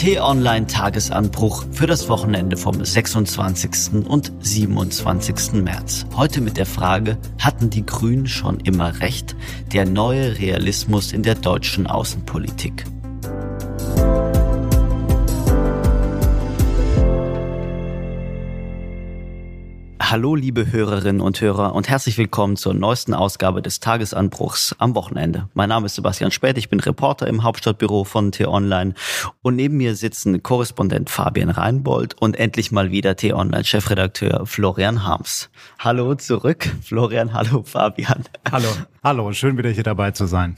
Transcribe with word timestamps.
T-Online 0.00 0.66
Tagesanbruch 0.66 1.66
für 1.72 1.86
das 1.86 2.08
Wochenende 2.08 2.56
vom 2.56 2.82
26. 2.82 4.06
und 4.08 4.32
27. 4.40 5.62
März. 5.62 6.06
Heute 6.16 6.40
mit 6.40 6.56
der 6.56 6.64
Frage, 6.64 7.18
hatten 7.38 7.68
die 7.68 7.84
Grünen 7.84 8.26
schon 8.26 8.60
immer 8.60 9.00
recht? 9.00 9.36
Der 9.74 9.84
neue 9.84 10.38
Realismus 10.38 11.12
in 11.12 11.22
der 11.22 11.34
deutschen 11.34 11.86
Außenpolitik. 11.86 12.86
Hallo 20.10 20.34
liebe 20.34 20.72
Hörerinnen 20.72 21.20
und 21.20 21.40
Hörer 21.40 21.72
und 21.72 21.88
herzlich 21.88 22.18
willkommen 22.18 22.56
zur 22.56 22.74
neuesten 22.74 23.14
Ausgabe 23.14 23.62
des 23.62 23.78
Tagesanbruchs 23.78 24.74
am 24.80 24.96
Wochenende. 24.96 25.48
Mein 25.54 25.68
Name 25.68 25.86
ist 25.86 25.94
Sebastian 25.94 26.32
Späth, 26.32 26.58
ich 26.58 26.68
bin 26.68 26.80
Reporter 26.80 27.28
im 27.28 27.44
Hauptstadtbüro 27.44 28.02
von 28.02 28.32
T-Online 28.32 28.94
und 29.42 29.54
neben 29.54 29.76
mir 29.76 29.94
sitzen 29.94 30.42
Korrespondent 30.42 31.10
Fabian 31.10 31.48
Reinbold 31.48 32.20
und 32.20 32.36
endlich 32.36 32.72
mal 32.72 32.90
wieder 32.90 33.14
T-Online-Chefredakteur 33.14 34.46
Florian 34.46 35.04
Harms. 35.04 35.48
Hallo 35.78 36.16
zurück, 36.16 36.68
Florian, 36.82 37.32
hallo 37.32 37.62
Fabian. 37.62 38.24
Hallo. 38.50 38.66
Hallo, 39.04 39.32
schön 39.32 39.56
wieder 39.58 39.70
hier 39.70 39.84
dabei 39.84 40.10
zu 40.10 40.26
sein. 40.26 40.56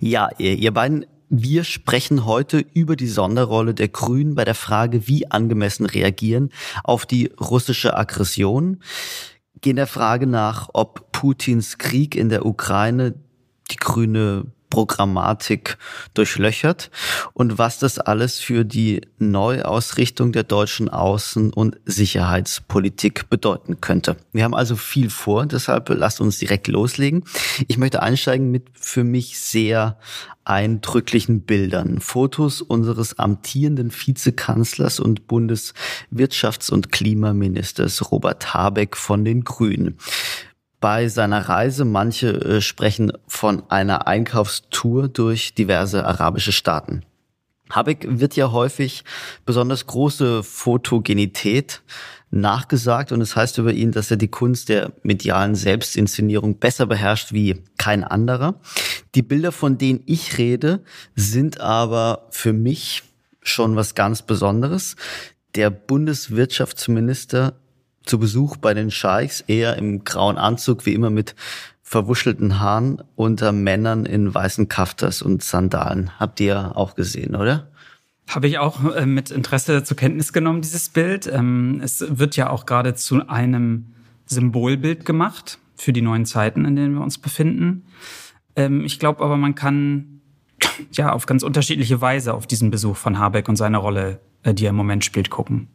Ja, 0.00 0.28
ihr, 0.36 0.58
ihr 0.58 0.74
beiden 0.74 1.06
wir 1.30 1.62
sprechen 1.62 2.26
heute 2.26 2.58
über 2.74 2.96
die 2.96 3.06
Sonderrolle 3.06 3.72
der 3.72 3.88
Grünen 3.88 4.34
bei 4.34 4.44
der 4.44 4.56
Frage, 4.56 5.06
wie 5.06 5.30
angemessen 5.30 5.86
reagieren 5.86 6.50
auf 6.82 7.06
die 7.06 7.32
russische 7.40 7.96
Aggression, 7.96 8.82
gehen 9.60 9.76
der 9.76 9.86
Frage 9.86 10.26
nach, 10.26 10.68
ob 10.72 11.12
Putins 11.12 11.78
Krieg 11.78 12.16
in 12.16 12.30
der 12.30 12.44
Ukraine 12.44 13.14
die 13.70 13.76
grüne 13.76 14.46
Programmatik 14.70 15.76
durchlöchert 16.14 16.90
und 17.34 17.58
was 17.58 17.78
das 17.78 17.98
alles 17.98 18.38
für 18.38 18.64
die 18.64 19.02
Neuausrichtung 19.18 20.32
der 20.32 20.44
deutschen 20.44 20.88
Außen- 20.88 21.52
und 21.52 21.78
Sicherheitspolitik 21.84 23.28
bedeuten 23.28 23.80
könnte. 23.80 24.16
Wir 24.32 24.44
haben 24.44 24.54
also 24.54 24.76
viel 24.76 25.10
vor, 25.10 25.46
deshalb 25.46 25.88
lasst 25.90 26.20
uns 26.20 26.38
direkt 26.38 26.68
loslegen. 26.68 27.24
Ich 27.68 27.76
möchte 27.76 28.02
einsteigen 28.02 28.50
mit 28.50 28.68
für 28.74 29.04
mich 29.04 29.38
sehr 29.38 29.98
eindrücklichen 30.44 31.42
Bildern. 31.42 32.00
Fotos 32.00 32.62
unseres 32.62 33.18
amtierenden 33.18 33.92
Vizekanzlers 33.92 34.98
und 34.98 35.26
Bundeswirtschafts- 35.28 36.70
und 36.70 36.90
Klimaministers 36.90 38.10
Robert 38.10 38.54
Habeck 38.54 38.96
von 38.96 39.24
den 39.24 39.44
Grünen 39.44 39.98
bei 40.80 41.08
seiner 41.08 41.48
Reise. 41.48 41.84
Manche 41.84 42.28
äh, 42.28 42.60
sprechen 42.60 43.12
von 43.26 43.62
einer 43.70 44.06
Einkaufstour 44.06 45.08
durch 45.08 45.54
diverse 45.54 46.04
arabische 46.04 46.52
Staaten. 46.52 47.04
Habeck 47.70 48.06
wird 48.08 48.34
ja 48.36 48.50
häufig 48.50 49.04
besonders 49.46 49.86
große 49.86 50.42
Fotogenität 50.42 51.82
nachgesagt 52.30 53.12
und 53.12 53.20
es 53.20 53.34
heißt 53.34 53.58
über 53.58 53.72
ihn, 53.72 53.92
dass 53.92 54.10
er 54.10 54.16
die 54.16 54.28
Kunst 54.28 54.68
der 54.68 54.92
medialen 55.02 55.54
Selbstinszenierung 55.54 56.58
besser 56.58 56.86
beherrscht 56.86 57.32
wie 57.32 57.62
kein 57.76 58.04
anderer. 58.04 58.60
Die 59.14 59.22
Bilder, 59.22 59.52
von 59.52 59.78
denen 59.78 60.02
ich 60.06 60.38
rede, 60.38 60.82
sind 61.16 61.60
aber 61.60 62.26
für 62.30 62.52
mich 62.52 63.02
schon 63.42 63.76
was 63.76 63.94
ganz 63.94 64.22
Besonderes. 64.22 64.96
Der 65.56 65.70
Bundeswirtschaftsminister 65.70 67.59
zu 68.04 68.18
Besuch 68.18 68.56
bei 68.56 68.74
den 68.74 68.90
Scheichs, 68.90 69.42
eher 69.42 69.76
im 69.76 70.04
grauen 70.04 70.38
Anzug, 70.38 70.86
wie 70.86 70.94
immer 70.94 71.10
mit 71.10 71.34
verwuschelten 71.82 72.60
Haaren 72.60 73.02
unter 73.16 73.52
Männern 73.52 74.06
in 74.06 74.32
weißen 74.32 74.68
Kafters 74.68 75.22
und 75.22 75.42
Sandalen. 75.42 76.12
Habt 76.20 76.38
ihr 76.40 76.76
auch 76.76 76.94
gesehen, 76.94 77.34
oder? 77.34 77.68
Habe 78.28 78.46
ich 78.46 78.58
auch 78.58 78.94
äh, 78.94 79.06
mit 79.06 79.32
Interesse 79.32 79.82
zur 79.82 79.96
Kenntnis 79.96 80.32
genommen, 80.32 80.62
dieses 80.62 80.88
Bild. 80.88 81.26
Ähm, 81.26 81.80
es 81.82 82.04
wird 82.08 82.36
ja 82.36 82.48
auch 82.48 82.64
gerade 82.64 82.94
zu 82.94 83.28
einem 83.28 83.86
Symbolbild 84.26 85.04
gemacht 85.04 85.58
für 85.74 85.92
die 85.92 86.02
neuen 86.02 86.26
Zeiten, 86.26 86.64
in 86.64 86.76
denen 86.76 86.94
wir 86.94 87.02
uns 87.02 87.18
befinden. 87.18 87.86
Ähm, 88.54 88.84
ich 88.84 89.00
glaube 89.00 89.24
aber, 89.24 89.36
man 89.36 89.56
kann 89.56 90.20
ja 90.92 91.12
auf 91.12 91.26
ganz 91.26 91.42
unterschiedliche 91.42 92.00
Weise 92.00 92.34
auf 92.34 92.46
diesen 92.46 92.70
Besuch 92.70 92.96
von 92.96 93.18
Habeck 93.18 93.48
und 93.48 93.56
seine 93.56 93.78
Rolle, 93.78 94.20
äh, 94.44 94.54
die 94.54 94.66
er 94.66 94.70
im 94.70 94.76
Moment 94.76 95.04
spielt, 95.04 95.30
gucken. 95.30 95.68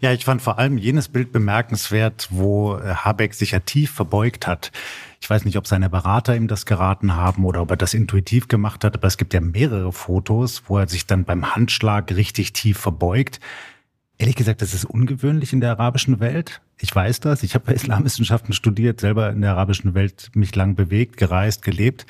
Ja, 0.00 0.12
ich 0.12 0.24
fand 0.24 0.42
vor 0.42 0.58
allem 0.58 0.78
jenes 0.78 1.08
Bild 1.08 1.32
bemerkenswert, 1.32 2.28
wo 2.30 2.76
äh, 2.76 2.94
Habeck 2.94 3.34
sich 3.34 3.52
ja 3.52 3.60
tief 3.60 3.90
verbeugt 3.90 4.46
hat. 4.46 4.72
Ich 5.20 5.28
weiß 5.28 5.44
nicht, 5.44 5.56
ob 5.56 5.66
seine 5.66 5.90
Berater 5.90 6.36
ihm 6.36 6.48
das 6.48 6.66
geraten 6.66 7.16
haben 7.16 7.44
oder 7.44 7.62
ob 7.62 7.70
er 7.70 7.76
das 7.76 7.94
intuitiv 7.94 8.48
gemacht 8.48 8.84
hat, 8.84 8.94
aber 8.94 9.06
es 9.06 9.16
gibt 9.16 9.34
ja 9.34 9.40
mehrere 9.40 9.92
Fotos, 9.92 10.64
wo 10.66 10.78
er 10.78 10.88
sich 10.88 11.06
dann 11.06 11.24
beim 11.24 11.54
Handschlag 11.54 12.14
richtig 12.14 12.52
tief 12.52 12.78
verbeugt. 12.78 13.40
Ehrlich 14.18 14.36
gesagt, 14.36 14.62
das 14.62 14.72
ist 14.72 14.84
ungewöhnlich 14.84 15.52
in 15.52 15.60
der 15.60 15.72
arabischen 15.72 16.20
Welt. 16.20 16.60
Ich 16.78 16.94
weiß 16.94 17.20
das. 17.20 17.42
Ich 17.42 17.54
habe 17.54 17.72
Islamwissenschaften 17.74 18.54
studiert, 18.54 19.00
selber 19.00 19.30
in 19.30 19.40
der 19.40 19.52
arabischen 19.52 19.94
Welt 19.94 20.30
mich 20.34 20.54
lang 20.54 20.74
bewegt, 20.74 21.16
gereist, 21.16 21.62
gelebt. 21.62 22.06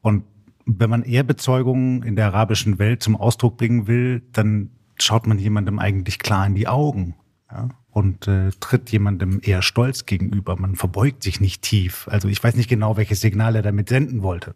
Und 0.00 0.24
wenn 0.66 0.90
man 0.90 1.02
Ehrbezeugungen 1.02 2.02
in 2.02 2.16
der 2.16 2.26
arabischen 2.26 2.78
Welt 2.78 3.02
zum 3.02 3.16
Ausdruck 3.16 3.58
bringen 3.58 3.86
will, 3.86 4.22
dann 4.32 4.70
schaut 4.98 5.26
man 5.26 5.38
jemandem 5.38 5.78
eigentlich 5.78 6.18
klar 6.18 6.46
in 6.46 6.54
die 6.54 6.68
Augen 6.68 7.14
ja, 7.50 7.68
und 7.90 8.28
äh, 8.28 8.50
tritt 8.60 8.90
jemandem 8.90 9.40
eher 9.42 9.62
stolz 9.62 10.06
gegenüber. 10.06 10.56
Man 10.56 10.76
verbeugt 10.76 11.22
sich 11.22 11.40
nicht 11.40 11.62
tief. 11.62 12.08
Also 12.08 12.28
ich 12.28 12.42
weiß 12.42 12.56
nicht 12.56 12.68
genau, 12.68 12.96
welches 12.96 13.20
Signal 13.20 13.56
er 13.56 13.62
damit 13.62 13.88
senden 13.88 14.22
wollte. 14.22 14.54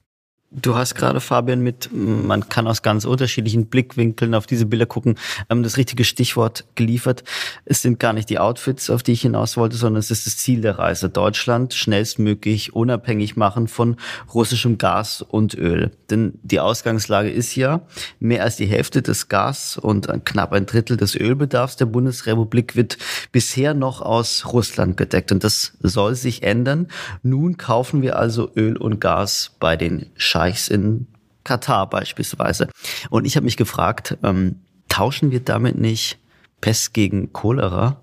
Du 0.51 0.77
hast 0.77 0.95
gerade, 0.95 1.21
Fabian, 1.21 1.61
mit, 1.61 1.91
man 1.93 2.49
kann 2.49 2.67
aus 2.67 2.81
ganz 2.81 3.05
unterschiedlichen 3.05 3.67
Blickwinkeln 3.67 4.35
auf 4.35 4.47
diese 4.47 4.65
Bilder 4.65 4.87
gucken, 4.87 5.17
ähm, 5.51 5.63
das 5.63 5.77
richtige 5.77 6.05
Stichwort 6.05 6.65
geliefert. 6.75 7.23
Es 7.67 7.83
sind 7.83 8.01
gar 8.01 8.15
nicht 8.15 8.31
die 8.31 8.39
Outfits, 8.39 8.89
auf 8.89 9.03
die 9.03 9.13
ich 9.13 9.21
hinaus 9.21 9.59
wollte, 9.59 9.77
sondern 9.77 10.01
es 10.01 10.11
ist 10.11 10.27
das 10.27 10.39
Ziel 10.39 10.63
der 10.63 10.79
Reise. 10.79 11.11
Deutschland 11.11 11.75
schnellstmöglich 11.75 12.75
unabhängig 12.75 13.37
machen 13.37 13.69
von 13.69 13.97
russischem 14.33 14.79
Gas 14.79 15.21
und 15.21 15.53
Öl. 15.53 15.91
Denn 16.09 16.39
die 16.43 16.61
Ausgangslage 16.61 17.29
ist 17.29 17.55
ja, 17.55 17.83
mehr 18.19 18.43
als 18.43 18.57
die 18.57 18.65
Hälfte 18.65 19.03
des 19.03 19.29
Gas 19.29 19.77
und 19.77 20.09
knapp 20.25 20.53
ein 20.53 20.65
Drittel 20.65 20.97
des 20.97 21.15
Ölbedarfs 21.15 21.77
der 21.77 21.87
Bundesrepublik 21.87 22.75
wird 22.75 22.97
bisher 23.33 23.75
noch 23.75 24.01
aus 24.01 24.47
Russland 24.51 24.97
gedeckt. 24.97 25.31
Und 25.31 25.45
das 25.45 25.75
soll 25.81 26.15
sich 26.15 26.43
ändern. 26.43 26.89
Nun 27.23 27.59
kaufen 27.59 28.01
wir 28.01 28.19
also 28.19 28.51
Öl 28.57 28.79
und 28.79 28.99
Gas 28.99 29.55
bei 29.61 29.77
den 29.77 30.07
Scheichs 30.39 30.69
in 30.69 31.09
Katar 31.43 31.91
beispielsweise. 31.91 32.69
Und 33.11 33.25
ich 33.25 33.35
habe 33.35 33.45
mich 33.45 33.57
gefragt, 33.57 34.17
ähm, 34.23 34.61
tauschen 34.89 35.33
wir 35.33 35.41
damit 35.41 35.77
nicht 35.77 36.19
Pest 36.61 36.95
gegen 36.95 37.33
Cholera? 37.33 38.01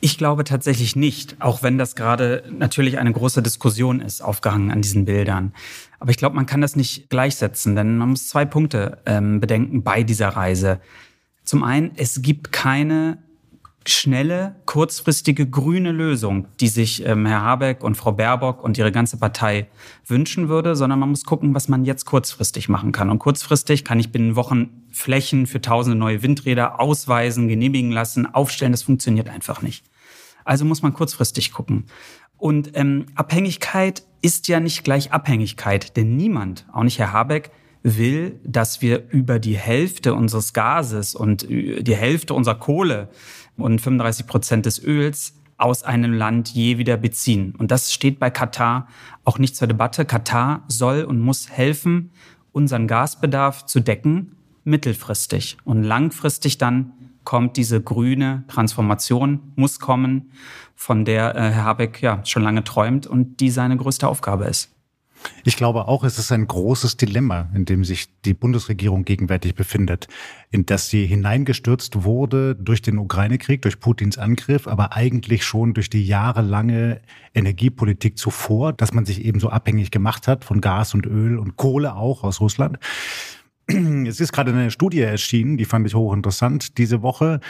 Ich 0.00 0.16
glaube 0.16 0.44
tatsächlich 0.44 0.94
nicht, 0.94 1.42
auch 1.42 1.64
wenn 1.64 1.76
das 1.76 1.96
gerade 1.96 2.44
natürlich 2.50 2.98
eine 2.98 3.12
große 3.12 3.42
Diskussion 3.42 4.00
ist, 4.00 4.22
aufgehangen 4.22 4.70
an 4.70 4.80
diesen 4.80 5.06
Bildern. 5.06 5.52
Aber 5.98 6.12
ich 6.12 6.16
glaube, 6.16 6.36
man 6.36 6.46
kann 6.46 6.60
das 6.60 6.76
nicht 6.76 7.10
gleichsetzen, 7.10 7.74
denn 7.74 7.98
man 7.98 8.10
muss 8.10 8.28
zwei 8.28 8.44
Punkte 8.44 8.98
ähm, 9.04 9.40
bedenken 9.40 9.82
bei 9.82 10.04
dieser 10.04 10.28
Reise. 10.28 10.80
Zum 11.44 11.64
einen, 11.64 11.90
es 11.96 12.22
gibt 12.22 12.52
keine 12.52 13.18
schnelle, 13.92 14.56
kurzfristige 14.66 15.48
grüne 15.48 15.92
Lösung, 15.92 16.46
die 16.60 16.68
sich 16.68 17.04
ähm, 17.06 17.26
Herr 17.26 17.42
Habeck 17.42 17.82
und 17.82 17.96
Frau 17.96 18.12
Baerbock 18.12 18.62
und 18.62 18.78
ihre 18.78 18.92
ganze 18.92 19.16
Partei 19.16 19.68
wünschen 20.06 20.48
würde, 20.48 20.76
sondern 20.76 20.98
man 20.98 21.10
muss 21.10 21.24
gucken, 21.24 21.54
was 21.54 21.68
man 21.68 21.84
jetzt 21.84 22.04
kurzfristig 22.04 22.68
machen 22.68 22.92
kann. 22.92 23.10
Und 23.10 23.18
kurzfristig 23.18 23.84
kann 23.84 24.00
ich 24.00 24.12
binnen 24.12 24.36
Wochen 24.36 24.84
Flächen 24.90 25.46
für 25.46 25.60
tausende 25.60 25.98
neue 25.98 26.22
Windräder 26.22 26.80
ausweisen, 26.80 27.48
genehmigen 27.48 27.90
lassen, 27.90 28.26
aufstellen. 28.26 28.72
Das 28.72 28.82
funktioniert 28.82 29.28
einfach 29.28 29.62
nicht. 29.62 29.84
Also 30.44 30.64
muss 30.64 30.82
man 30.82 30.94
kurzfristig 30.94 31.52
gucken. 31.52 31.84
Und 32.36 32.70
ähm, 32.74 33.06
Abhängigkeit 33.14 34.02
ist 34.22 34.48
ja 34.48 34.60
nicht 34.60 34.82
gleich 34.84 35.12
Abhängigkeit, 35.12 35.96
denn 35.96 36.16
niemand, 36.16 36.66
auch 36.72 36.82
nicht 36.82 36.98
Herr 36.98 37.12
Habeck, 37.12 37.50
will, 37.82 38.38
dass 38.44 38.82
wir 38.82 39.10
über 39.10 39.38
die 39.38 39.56
Hälfte 39.56 40.14
unseres 40.14 40.52
Gases 40.52 41.14
und 41.14 41.48
äh, 41.50 41.82
die 41.82 41.96
Hälfte 41.96 42.34
unserer 42.34 42.56
Kohle 42.56 43.08
und 43.56 43.80
35 43.80 44.26
Prozent 44.26 44.66
des 44.66 44.82
Öls 44.82 45.34
aus 45.56 45.82
einem 45.82 46.12
Land 46.12 46.48
je 46.48 46.78
wieder 46.78 46.96
beziehen. 46.96 47.54
Und 47.58 47.70
das 47.70 47.92
steht 47.92 48.18
bei 48.18 48.30
Katar 48.30 48.88
auch 49.24 49.38
nicht 49.38 49.54
zur 49.56 49.68
Debatte. 49.68 50.04
Katar 50.06 50.64
soll 50.68 51.04
und 51.04 51.20
muss 51.20 51.50
helfen, 51.50 52.10
unseren 52.52 52.86
Gasbedarf 52.86 53.66
zu 53.66 53.80
decken, 53.80 54.36
mittelfristig. 54.64 55.58
Und 55.64 55.82
langfristig 55.82 56.56
dann 56.58 56.92
kommt 57.24 57.56
diese 57.58 57.82
grüne 57.82 58.44
Transformation, 58.48 59.52
muss 59.54 59.78
kommen, 59.78 60.32
von 60.74 61.04
der 61.04 61.36
äh, 61.36 61.50
Herr 61.50 61.64
Habeck 61.64 62.00
ja 62.00 62.24
schon 62.24 62.42
lange 62.42 62.64
träumt 62.64 63.06
und 63.06 63.40
die 63.40 63.50
seine 63.50 63.76
größte 63.76 64.08
Aufgabe 64.08 64.46
ist. 64.46 64.74
Ich 65.44 65.56
glaube 65.56 65.88
auch, 65.88 66.04
es 66.04 66.18
ist 66.18 66.32
ein 66.32 66.46
großes 66.46 66.96
Dilemma, 66.96 67.50
in 67.54 67.64
dem 67.64 67.84
sich 67.84 68.08
die 68.22 68.34
Bundesregierung 68.34 69.04
gegenwärtig 69.04 69.54
befindet, 69.54 70.08
in 70.50 70.66
das 70.66 70.88
sie 70.88 71.06
hineingestürzt 71.06 72.04
wurde 72.04 72.54
durch 72.54 72.82
den 72.82 72.98
Ukraine-Krieg, 72.98 73.62
durch 73.62 73.80
Putins 73.80 74.18
Angriff, 74.18 74.66
aber 74.66 74.94
eigentlich 74.96 75.44
schon 75.44 75.74
durch 75.74 75.90
die 75.90 76.06
jahrelange 76.06 77.00
Energiepolitik 77.34 78.18
zuvor, 78.18 78.72
dass 78.72 78.92
man 78.92 79.04
sich 79.04 79.24
eben 79.24 79.40
so 79.40 79.48
abhängig 79.48 79.90
gemacht 79.90 80.28
hat 80.28 80.44
von 80.44 80.60
Gas 80.60 80.94
und 80.94 81.06
Öl 81.06 81.38
und 81.38 81.56
Kohle 81.56 81.94
auch 81.94 82.22
aus 82.24 82.40
Russland. 82.40 82.78
es 84.06 84.20
ist 84.20 84.32
gerade 84.32 84.52
eine 84.52 84.70
Studie 84.70 85.00
erschienen, 85.00 85.56
die 85.56 85.64
fand 85.64 85.86
ich 85.86 85.94
hochinteressant 85.94 86.78
diese 86.78 87.02
Woche, 87.02 87.40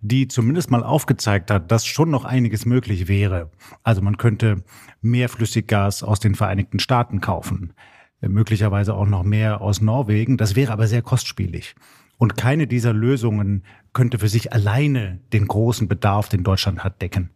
die 0.00 0.28
zumindest 0.28 0.70
mal 0.70 0.84
aufgezeigt 0.84 1.50
hat, 1.50 1.70
dass 1.72 1.86
schon 1.86 2.10
noch 2.10 2.24
einiges 2.24 2.66
möglich 2.66 3.08
wäre. 3.08 3.50
Also 3.82 4.00
man 4.00 4.16
könnte 4.16 4.62
mehr 5.00 5.28
Flüssiggas 5.28 6.02
aus 6.02 6.20
den 6.20 6.34
Vereinigten 6.34 6.78
Staaten 6.78 7.20
kaufen, 7.20 7.72
möglicherweise 8.20 8.94
auch 8.94 9.06
noch 9.06 9.24
mehr 9.24 9.60
aus 9.60 9.80
Norwegen. 9.80 10.36
Das 10.36 10.56
wäre 10.56 10.72
aber 10.72 10.86
sehr 10.86 11.02
kostspielig. 11.02 11.74
Und 12.16 12.36
keine 12.36 12.66
dieser 12.66 12.92
Lösungen 12.92 13.64
könnte 13.92 14.18
für 14.18 14.28
sich 14.28 14.52
alleine 14.52 15.20
den 15.32 15.46
großen 15.46 15.88
Bedarf, 15.88 16.28
den 16.28 16.42
Deutschland 16.42 16.84
hat, 16.84 17.00
decken. 17.00 17.30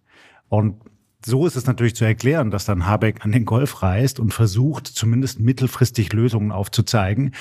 Und 0.48 0.76
so 1.24 1.46
ist 1.46 1.56
es 1.56 1.66
natürlich 1.66 1.94
zu 1.94 2.04
erklären, 2.04 2.50
dass 2.50 2.64
dann 2.64 2.86
Habeck 2.86 3.24
an 3.24 3.30
den 3.30 3.44
Golf 3.44 3.82
reist 3.82 4.18
und 4.18 4.34
versucht, 4.34 4.86
zumindest 4.86 5.38
mittelfristig 5.38 6.12
Lösungen 6.12 6.50
aufzuzeigen. 6.50 7.32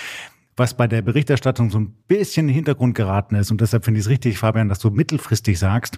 Was 0.56 0.75
bei 0.75 0.88
der 0.88 1.01
Berichterstattung 1.01 1.69
so 1.69 1.80
ein 1.80 1.94
bisschen 2.07 2.45
in 2.45 2.48
den 2.50 2.56
Hintergrund 2.56 2.95
geraten 2.95 3.36
ist. 3.36 3.51
Und 3.51 3.62
deshalb 3.62 3.86
finde 3.86 4.00
ich 4.00 4.06
es 4.06 4.09
richtig, 4.09 4.38
Fabian, 4.38 4.69
dass 4.69 4.80
du 4.80 4.89
mittelfristig 4.89 5.57
sagst, 5.57 5.98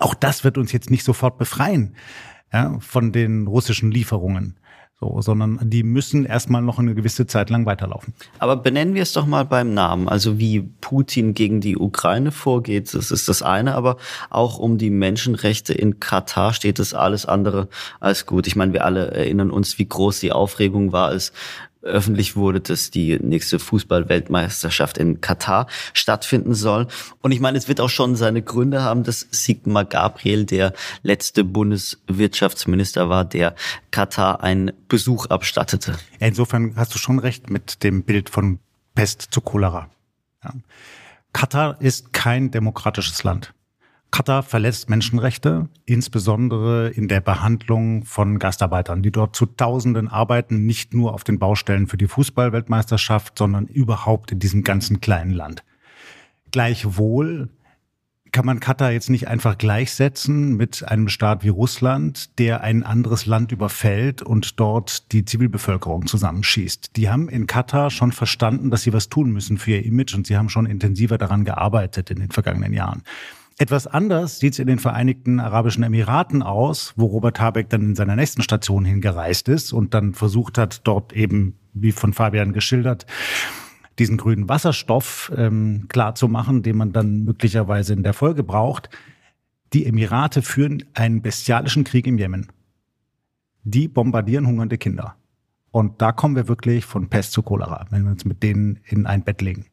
auch 0.00 0.14
das 0.14 0.44
wird 0.44 0.58
uns 0.58 0.72
jetzt 0.72 0.90
nicht 0.90 1.04
sofort 1.04 1.38
befreien 1.38 1.94
ja, 2.52 2.78
von 2.80 3.12
den 3.12 3.46
russischen 3.46 3.90
Lieferungen. 3.90 4.58
So, 4.98 5.20
sondern 5.20 5.58
die 5.62 5.82
müssen 5.82 6.24
erstmal 6.24 6.62
noch 6.62 6.78
eine 6.78 6.94
gewisse 6.94 7.26
Zeit 7.26 7.50
lang 7.50 7.66
weiterlaufen. 7.66 8.14
Aber 8.38 8.56
benennen 8.56 8.94
wir 8.94 9.02
es 9.02 9.12
doch 9.12 9.26
mal 9.26 9.44
beim 9.44 9.74
Namen. 9.74 10.08
Also 10.08 10.38
wie 10.38 10.62
Putin 10.62 11.34
gegen 11.34 11.60
die 11.60 11.76
Ukraine 11.76 12.32
vorgeht, 12.32 12.94
das 12.94 13.10
ist 13.10 13.28
das 13.28 13.42
eine, 13.42 13.74
aber 13.74 13.98
auch 14.30 14.58
um 14.58 14.78
die 14.78 14.88
Menschenrechte 14.88 15.74
in 15.74 16.00
Katar 16.00 16.54
steht 16.54 16.78
es 16.78 16.94
alles 16.94 17.26
andere 17.26 17.68
als 18.00 18.24
gut. 18.24 18.46
Ich 18.46 18.56
meine, 18.56 18.72
wir 18.72 18.86
alle 18.86 19.10
erinnern 19.10 19.50
uns, 19.50 19.78
wie 19.78 19.86
groß 19.86 20.20
die 20.20 20.32
Aufregung 20.32 20.92
war, 20.92 21.08
als 21.08 21.34
öffentlich 21.86 22.36
wurde, 22.36 22.60
dass 22.60 22.90
die 22.90 23.18
nächste 23.18 23.58
Fußball-Weltmeisterschaft 23.58 24.98
in 24.98 25.20
Katar 25.20 25.66
stattfinden 25.92 26.54
soll. 26.54 26.86
Und 27.22 27.32
ich 27.32 27.40
meine, 27.40 27.56
es 27.58 27.68
wird 27.68 27.80
auch 27.80 27.88
schon 27.88 28.16
seine 28.16 28.42
Gründe 28.42 28.82
haben, 28.82 29.04
dass 29.04 29.26
Sigmar 29.30 29.84
Gabriel 29.84 30.44
der 30.44 30.72
letzte 31.02 31.44
Bundeswirtschaftsminister 31.44 33.08
war, 33.08 33.24
der 33.24 33.54
Katar 33.90 34.42
einen 34.42 34.72
Besuch 34.88 35.26
abstattete. 35.26 35.96
Insofern 36.18 36.74
hast 36.76 36.94
du 36.94 36.98
schon 36.98 37.18
recht 37.18 37.50
mit 37.50 37.82
dem 37.82 38.02
Bild 38.02 38.28
von 38.28 38.58
Pest 38.94 39.28
zu 39.30 39.40
Cholera. 39.40 39.88
Ja. 40.44 40.52
Katar 41.32 41.80
ist 41.80 42.12
kein 42.12 42.50
demokratisches 42.50 43.22
Land. 43.24 43.52
Katar 44.10 44.42
verletzt 44.42 44.88
Menschenrechte, 44.88 45.68
insbesondere 45.84 46.88
in 46.88 47.08
der 47.08 47.20
Behandlung 47.20 48.04
von 48.04 48.38
Gastarbeitern, 48.38 49.02
die 49.02 49.12
dort 49.12 49.36
zu 49.36 49.46
Tausenden 49.46 50.08
arbeiten, 50.08 50.64
nicht 50.64 50.94
nur 50.94 51.12
auf 51.12 51.24
den 51.24 51.38
Baustellen 51.38 51.86
für 51.86 51.98
die 51.98 52.06
Fußballweltmeisterschaft, 52.06 53.36
sondern 53.36 53.66
überhaupt 53.66 54.32
in 54.32 54.38
diesem 54.38 54.62
ganzen 54.62 55.00
kleinen 55.00 55.32
Land. 55.32 55.64
Gleichwohl 56.50 57.50
kann 58.32 58.44
man 58.44 58.60
Katar 58.60 58.92
jetzt 58.92 59.08
nicht 59.08 59.28
einfach 59.28 59.56
gleichsetzen 59.56 60.56
mit 60.56 60.86
einem 60.86 61.08
Staat 61.08 61.42
wie 61.42 61.48
Russland, 61.48 62.38
der 62.38 62.60
ein 62.60 62.82
anderes 62.82 63.24
Land 63.24 63.52
überfällt 63.52 64.20
und 64.20 64.60
dort 64.60 65.12
die 65.12 65.24
Zivilbevölkerung 65.24 66.06
zusammenschießt. 66.06 66.96
Die 66.96 67.08
haben 67.08 67.28
in 67.28 67.46
Katar 67.46 67.90
schon 67.90 68.12
verstanden, 68.12 68.70
dass 68.70 68.82
sie 68.82 68.92
was 68.92 69.08
tun 69.08 69.30
müssen 69.30 69.56
für 69.58 69.72
ihr 69.72 69.84
Image 69.86 70.14
und 70.14 70.26
sie 70.26 70.36
haben 70.36 70.48
schon 70.48 70.66
intensiver 70.66 71.18
daran 71.18 71.44
gearbeitet 71.44 72.10
in 72.10 72.18
den 72.18 72.30
vergangenen 72.30 72.74
Jahren. 72.74 73.02
Etwas 73.58 73.86
anders 73.86 74.38
sieht 74.38 74.52
es 74.52 74.58
in 74.58 74.66
den 74.66 74.78
Vereinigten 74.78 75.40
Arabischen 75.40 75.82
Emiraten 75.82 76.42
aus, 76.42 76.92
wo 76.96 77.06
Robert 77.06 77.40
Habeck 77.40 77.70
dann 77.70 77.82
in 77.82 77.94
seiner 77.94 78.14
nächsten 78.14 78.42
Station 78.42 78.84
hingereist 78.84 79.48
ist 79.48 79.72
und 79.72 79.94
dann 79.94 80.12
versucht 80.12 80.58
hat, 80.58 80.86
dort 80.86 81.14
eben, 81.14 81.54
wie 81.72 81.92
von 81.92 82.12
Fabian 82.12 82.52
geschildert, 82.52 83.06
diesen 83.98 84.18
grünen 84.18 84.50
Wasserstoff 84.50 85.32
ähm, 85.34 85.86
klar 85.88 86.14
zu 86.14 86.28
machen, 86.28 86.62
den 86.62 86.76
man 86.76 86.92
dann 86.92 87.24
möglicherweise 87.24 87.94
in 87.94 88.02
der 88.02 88.12
Folge 88.12 88.42
braucht. 88.42 88.90
Die 89.72 89.86
Emirate 89.86 90.42
führen 90.42 90.84
einen 90.92 91.22
bestialischen 91.22 91.84
Krieg 91.84 92.06
im 92.06 92.18
Jemen. 92.18 92.48
Die 93.64 93.88
bombardieren 93.88 94.46
hungernde 94.46 94.76
Kinder. 94.76 95.16
Und 95.70 96.02
da 96.02 96.12
kommen 96.12 96.36
wir 96.36 96.46
wirklich 96.46 96.84
von 96.84 97.08
Pest 97.08 97.32
zu 97.32 97.42
Cholera, 97.42 97.86
wenn 97.88 98.04
wir 98.04 98.10
uns 98.10 98.26
mit 98.26 98.42
denen 98.42 98.80
in 98.84 99.06
ein 99.06 99.24
Bett 99.24 99.40
legen. 99.40 99.64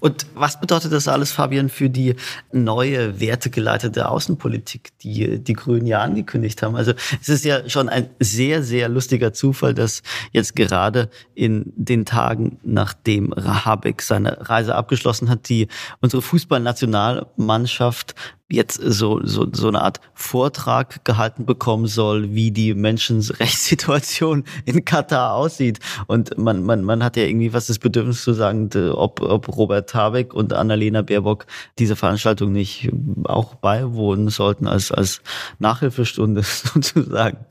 Und 0.00 0.26
was 0.34 0.60
bedeutet 0.60 0.92
das 0.92 1.08
alles, 1.08 1.32
Fabian, 1.32 1.68
für 1.68 1.90
die 1.90 2.16
neue 2.52 3.20
wertegeleitete 3.20 4.08
Außenpolitik, 4.08 4.96
die 4.98 5.38
die 5.38 5.52
Grünen 5.52 5.86
ja 5.86 6.00
angekündigt 6.00 6.62
haben? 6.62 6.76
Also 6.76 6.92
es 7.20 7.28
ist 7.28 7.44
ja 7.44 7.68
schon 7.68 7.88
ein 7.88 8.10
sehr, 8.20 8.62
sehr 8.62 8.88
lustiger 8.88 9.32
Zufall, 9.32 9.74
dass 9.74 10.02
jetzt 10.32 10.56
gerade 10.56 11.10
in 11.34 11.72
den 11.76 12.04
Tagen, 12.04 12.58
nachdem 12.62 13.34
Habeck 13.34 14.02
seine 14.02 14.48
Reise 14.48 14.74
abgeschlossen 14.74 15.28
hat, 15.28 15.48
die 15.48 15.68
unsere 16.00 16.22
Fußballnationalmannschaft 16.22 18.14
jetzt 18.50 18.80
so, 18.82 19.20
so, 19.24 19.46
so 19.52 19.68
eine 19.68 19.82
Art 19.82 20.00
Vortrag 20.14 21.04
gehalten 21.04 21.44
bekommen 21.44 21.86
soll, 21.86 22.34
wie 22.34 22.50
die 22.50 22.74
Menschenrechtssituation 22.74 24.44
in 24.64 24.84
Katar 24.84 25.34
aussieht. 25.34 25.80
Und 26.06 26.38
man, 26.38 26.62
man, 26.62 26.82
man 26.82 27.04
hat 27.04 27.16
ja 27.16 27.24
irgendwie 27.24 27.52
was 27.52 27.66
das 27.66 27.78
Bedürfnis 27.78 28.22
zu 28.22 28.32
sagen, 28.32 28.70
ob, 28.92 29.20
ob 29.20 29.48
Robert 29.54 29.94
Habeck 29.94 30.32
und 30.32 30.52
Annalena 30.52 31.02
Baerbock 31.02 31.46
diese 31.78 31.96
Veranstaltung 31.96 32.52
nicht 32.52 32.90
auch 33.24 33.54
beiwohnen 33.54 34.28
sollten 34.28 34.66
als, 34.66 34.90
als 34.92 35.20
Nachhilfestunde 35.58 36.42
sozusagen. 36.42 37.44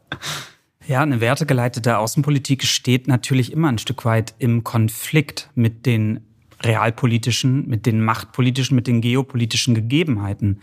Ja, 0.87 1.01
eine 1.01 1.19
wertegeleitete 1.19 1.97
Außenpolitik 1.97 2.63
steht 2.63 3.07
natürlich 3.07 3.51
immer 3.51 3.67
ein 3.67 3.77
Stück 3.77 4.05
weit 4.05 4.33
im 4.39 4.63
Konflikt 4.63 5.49
mit 5.53 5.85
den 5.85 6.26
realpolitischen, 6.61 7.67
mit 7.67 7.85
den 7.85 8.01
machtpolitischen, 8.01 8.75
mit 8.75 8.87
den 8.87 9.01
geopolitischen 9.01 9.75
Gegebenheiten 9.75 10.61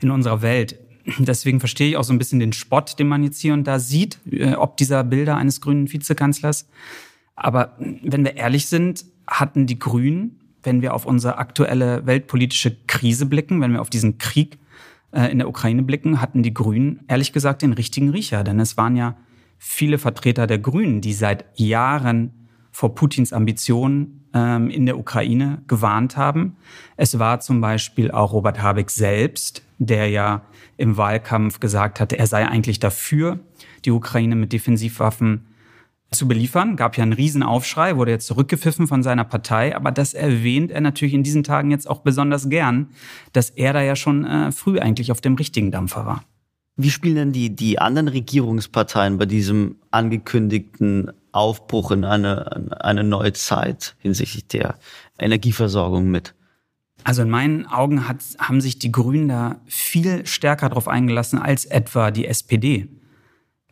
in 0.00 0.10
unserer 0.10 0.42
Welt. 0.42 0.78
Deswegen 1.18 1.60
verstehe 1.60 1.90
ich 1.90 1.96
auch 1.96 2.04
so 2.04 2.12
ein 2.12 2.18
bisschen 2.18 2.40
den 2.40 2.52
Spott, 2.52 2.98
den 2.98 3.08
man 3.08 3.22
jetzt 3.22 3.40
hier 3.40 3.54
und 3.54 3.64
da 3.64 3.78
sieht, 3.78 4.18
äh, 4.30 4.54
ob 4.54 4.76
dieser 4.76 5.04
Bilder 5.04 5.36
eines 5.36 5.60
grünen 5.60 5.92
Vizekanzlers. 5.92 6.68
Aber 7.36 7.76
wenn 7.78 8.24
wir 8.24 8.36
ehrlich 8.36 8.66
sind, 8.66 9.04
hatten 9.26 9.66
die 9.66 9.78
Grünen, 9.78 10.40
wenn 10.62 10.82
wir 10.82 10.94
auf 10.94 11.06
unsere 11.06 11.38
aktuelle 11.38 12.06
weltpolitische 12.06 12.76
Krise 12.86 13.26
blicken, 13.26 13.60
wenn 13.60 13.72
wir 13.72 13.80
auf 13.80 13.90
diesen 13.90 14.18
Krieg 14.18 14.58
äh, 15.12 15.30
in 15.30 15.38
der 15.38 15.48
Ukraine 15.48 15.82
blicken, 15.82 16.20
hatten 16.20 16.42
die 16.42 16.54
Grünen 16.54 17.00
ehrlich 17.06 17.32
gesagt 17.32 17.62
den 17.62 17.72
richtigen 17.72 18.10
Riecher. 18.10 18.42
Denn 18.42 18.58
es 18.58 18.76
waren 18.76 18.96
ja 18.96 19.16
viele 19.58 19.98
Vertreter 19.98 20.46
der 20.46 20.58
Grünen, 20.58 21.00
die 21.00 21.12
seit 21.12 21.44
Jahren 21.58 22.32
vor 22.72 22.94
Putins 22.94 23.32
Ambitionen 23.32 24.25
ähm, 24.36 24.68
in 24.68 24.84
der 24.84 24.98
Ukraine 24.98 25.62
gewarnt 25.66 26.16
haben. 26.16 26.56
Es 26.96 27.18
war 27.18 27.40
zum 27.40 27.62
Beispiel 27.62 28.10
auch 28.10 28.32
Robert 28.32 28.60
Habeck 28.60 28.90
selbst, 28.90 29.62
der 29.78 30.10
ja 30.10 30.42
im 30.76 30.98
Wahlkampf 30.98 31.58
gesagt 31.58 32.00
hatte, 32.00 32.18
er 32.18 32.26
sei 32.26 32.46
eigentlich 32.46 32.78
dafür, 32.78 33.40
die 33.86 33.90
Ukraine 33.90 34.36
mit 34.36 34.52
Defensivwaffen 34.52 35.46
zu 36.10 36.28
beliefern. 36.28 36.76
Gab 36.76 36.98
ja 36.98 37.02
einen 37.02 37.14
Riesenaufschrei, 37.14 37.96
wurde 37.96 38.10
jetzt 38.10 38.26
zurückgepfiffen 38.26 38.86
von 38.86 39.02
seiner 39.02 39.24
Partei. 39.24 39.74
Aber 39.74 39.90
das 39.90 40.12
erwähnt 40.12 40.70
er 40.70 40.82
natürlich 40.82 41.14
in 41.14 41.22
diesen 41.22 41.42
Tagen 41.42 41.70
jetzt 41.70 41.88
auch 41.88 42.00
besonders 42.00 42.50
gern, 42.50 42.90
dass 43.32 43.50
er 43.50 43.72
da 43.72 43.80
ja 43.80 43.96
schon 43.96 44.26
äh, 44.26 44.52
früh 44.52 44.78
eigentlich 44.78 45.10
auf 45.10 45.22
dem 45.22 45.34
richtigen 45.34 45.70
Dampfer 45.70 46.04
war. 46.04 46.24
Wie 46.76 46.90
spielen 46.90 47.16
denn 47.16 47.32
die, 47.32 47.56
die 47.56 47.78
anderen 47.78 48.08
Regierungsparteien 48.08 49.16
bei 49.16 49.24
diesem 49.24 49.76
angekündigten 49.90 51.10
Aufbruch 51.36 51.90
in 51.90 52.04
eine, 52.04 52.70
eine 52.80 53.04
neue 53.04 53.32
Zeit 53.32 53.94
hinsichtlich 53.98 54.48
der 54.48 54.76
Energieversorgung 55.18 56.10
mit? 56.10 56.34
Also 57.04 57.22
in 57.22 57.30
meinen 57.30 57.66
Augen 57.66 58.08
hat, 58.08 58.16
haben 58.38 58.60
sich 58.60 58.78
die 58.78 58.90
Grünen 58.90 59.28
da 59.28 59.60
viel 59.66 60.26
stärker 60.26 60.68
darauf 60.68 60.88
eingelassen 60.88 61.38
als 61.38 61.64
etwa 61.64 62.10
die 62.10 62.26
SPD. 62.26 62.88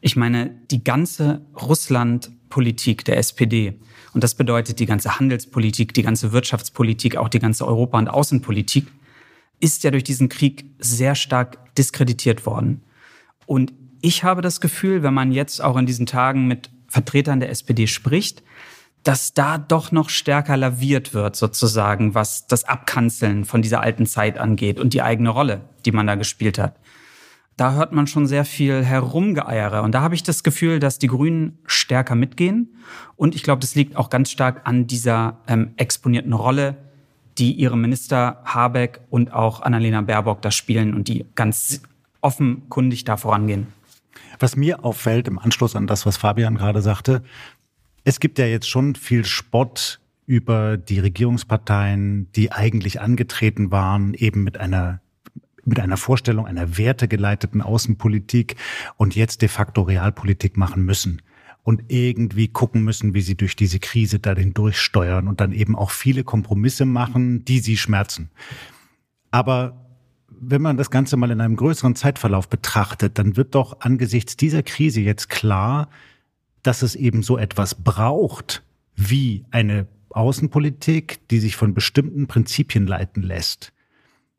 Ich 0.01 0.15
meine, 0.15 0.51
die 0.71 0.85
ganze 0.85 1.41
Russlandpolitik 1.61 3.05
der 3.05 3.17
SPD, 3.17 3.81
und 4.13 4.23
das 4.23 4.35
bedeutet 4.35 4.79
die 4.79 4.87
ganze 4.87 5.19
Handelspolitik, 5.19 5.95
die 5.95 6.03
ganze 6.03 6.33
Wirtschaftspolitik, 6.33 7.17
auch 7.17 7.29
die 7.29 7.41
ganze 7.41 7.67
Europa- 7.67 7.99
und 7.99 8.09
Außenpolitik, 8.09 8.87
ist 9.59 9.83
ja 9.83 9.91
durch 9.91 10.05
diesen 10.05 10.29
Krieg 10.29 10.67
sehr 10.79 11.15
stark 11.15 11.75
diskreditiert 11.75 12.47
worden. 12.47 12.83
Und 13.47 13.73
ich 14.01 14.23
habe 14.23 14.43
das 14.43 14.61
Gefühl, 14.61 15.03
wenn 15.03 15.15
man 15.15 15.33
jetzt 15.33 15.63
auch 15.63 15.77
in 15.77 15.87
diesen 15.87 16.07
Tagen 16.07 16.47
mit 16.47 16.71
Vertretern 16.95 17.41
der 17.41 17.51
SPD 17.51 17.89
spricht, 17.89 18.45
dass 19.03 19.35
da 19.35 19.59
doch 19.59 19.91
noch 19.91 20.11
stärker 20.11 20.57
laviert 20.57 21.13
wird, 21.13 21.35
sozusagen, 21.35 22.15
was 22.15 22.47
das 22.47 22.65
Abkanzeln 22.65 23.45
von 23.45 23.63
dieser 23.63 23.81
alten 23.81 24.07
Zeit 24.07 24.39
angeht 24.39 24.79
und 24.79 24.95
die 24.95 25.03
eigene 25.03 25.31
Rolle, 25.31 25.63
die 25.85 25.91
man 25.91 26.07
da 26.07 26.15
gespielt 26.15 26.57
hat. 26.57 26.77
Da 27.57 27.73
hört 27.75 27.93
man 27.93 28.07
schon 28.07 28.27
sehr 28.29 28.45
viel 28.45 28.85
Herumgeeiere. 28.85 29.83
Und 29.83 29.93
da 29.93 30.03
habe 30.03 30.15
ich 30.15 30.23
das 30.23 30.45
Gefühl, 30.45 30.79
dass 30.79 31.01
die 31.01 31.09
Grünen 31.09 31.59
stärker 31.67 32.15
mitgehen. 32.15 32.77
Und 33.17 33.35
ich 33.35 33.43
glaube, 33.43 33.61
das 33.61 33.75
liegt 33.75 33.97
auch 33.97 34.09
ganz 34.09 34.31
stark 34.31 34.63
an 34.65 34.87
dieser 34.87 35.39
ähm, 35.49 35.73
exponierten 35.77 36.33
Rolle, 36.33 36.77
die 37.39 37.53
ihre 37.53 37.77
Minister 37.77 38.41
Habeck 38.45 39.01
und 39.11 39.33
auch 39.33 39.63
Annalena 39.63 40.01
Baerbock 40.01 40.43
da 40.43 40.53
spielen 40.53 40.95
und 40.95 41.09
die 41.09 41.27
ganz 41.35 41.83
offenkundig 42.21 43.05
da 43.05 43.17
vorangehen. 43.17 43.67
Was 44.39 44.57
mir 44.57 44.85
auffällt 44.85 45.29
im 45.29 45.39
Anschluss 45.39 45.77
an 45.77 45.87
das, 45.87 46.07
was 46.07 46.17
Fabian 46.17 46.57
gerade 46.57 46.83
sagte, 46.83 47.23
es 48.05 48.21
gibt 48.21 48.39
ja 48.39 48.47
jetzt 48.47 48.69
schon 48.69 48.95
viel 48.95 49.25
Spott 49.25 50.01
über 50.27 50.77
die 50.77 50.99
Regierungsparteien, 50.99 52.31
die 52.33 52.53
eigentlich 52.53 53.01
angetreten 53.01 53.71
waren, 53.71 54.15
eben 54.15 54.45
mit 54.45 54.59
einer 54.59 55.01
mit 55.67 55.81
einer 55.81 55.97
Vorstellung 55.97 56.47
einer 56.47 56.77
wertegeleiteten 56.77 57.63
Außenpolitik 57.63 58.57
und 58.99 59.17
jetzt 59.17 59.41
de 59.41 59.49
facto 59.49 59.81
Realpolitik 59.81 60.59
machen 60.59 60.85
müssen 60.85 61.23
und 61.63 61.85
irgendwie 61.89 62.49
gucken 62.49 62.83
müssen, 62.83 63.15
wie 63.15 63.23
sie 63.23 63.35
durch 63.35 63.57
diese 63.57 63.79
Krise 63.79 64.19
darin 64.19 64.53
durchsteuern 64.53 65.27
und 65.27 65.41
dann 65.41 65.53
eben 65.53 65.75
auch 65.75 65.91
viele 65.91 66.23
Kompromisse 66.23 66.85
machen, 66.85 67.45
die 67.47 67.61
sie 67.61 67.79
schmerzen. 67.79 68.31
Aber 69.31 69.84
wenn 70.51 70.63
man 70.63 70.77
das 70.77 70.91
Ganze 70.91 71.17
mal 71.17 71.31
in 71.31 71.41
einem 71.41 71.57
größeren 71.57 71.97
Zeitverlauf 71.97 72.49
betrachtet, 72.49 73.19
dann 73.19 73.37
wird 73.37 73.55
doch 73.55 73.81
angesichts 73.81 74.37
dieser 74.37 74.63
Krise 74.63 75.01
jetzt 75.01 75.29
klar, 75.29 75.89
dass 76.63 76.83
es 76.83 76.95
eben 76.95 77.23
so 77.23 77.39
etwas 77.39 77.75
braucht 77.75 78.63
wie 78.97 79.45
eine 79.51 79.87
Außenpolitik, 80.11 81.29
die 81.29 81.41
sich 81.41 81.57
von 81.57 81.75
bestimmten 81.75 82.27
Prinzipien 82.27 82.87
leiten 82.87 83.23
lässt. 83.23 83.73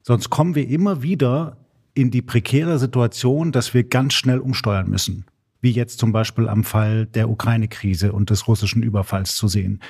Sonst 0.01 0.29
kommen 0.29 0.55
wir 0.55 0.67
immer 0.67 1.01
wieder 1.01 1.57
in 1.93 2.11
die 2.11 2.21
prekäre 2.21 2.79
Situation, 2.79 3.51
dass 3.51 3.73
wir 3.73 3.83
ganz 3.83 4.13
schnell 4.13 4.39
umsteuern 4.39 4.89
müssen. 4.89 5.25
Wie 5.61 5.71
jetzt 5.71 5.99
zum 5.99 6.11
Beispiel 6.11 6.47
am 6.47 6.63
Fall 6.63 7.05
der 7.07 7.29
Ukraine-Krise 7.29 8.13
und 8.13 8.29
des 8.29 8.47
russischen 8.47 8.83
Überfalls 8.83 9.35
zu 9.35 9.47
sehen. 9.47 9.81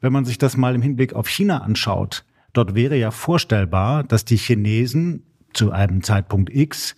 Wenn 0.00 0.12
man 0.12 0.24
sich 0.24 0.38
das 0.38 0.56
mal 0.56 0.74
im 0.74 0.82
Hinblick 0.82 1.14
auf 1.14 1.28
China 1.28 1.58
anschaut, 1.58 2.24
dort 2.52 2.74
wäre 2.74 2.96
ja 2.96 3.10
vorstellbar, 3.10 4.04
dass 4.04 4.24
die 4.24 4.36
Chinesen 4.36 5.24
zu 5.52 5.72
einem 5.72 6.02
Zeitpunkt 6.02 6.54
X 6.54 6.94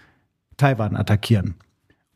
Taiwan 0.57 0.97
attackieren 0.97 1.55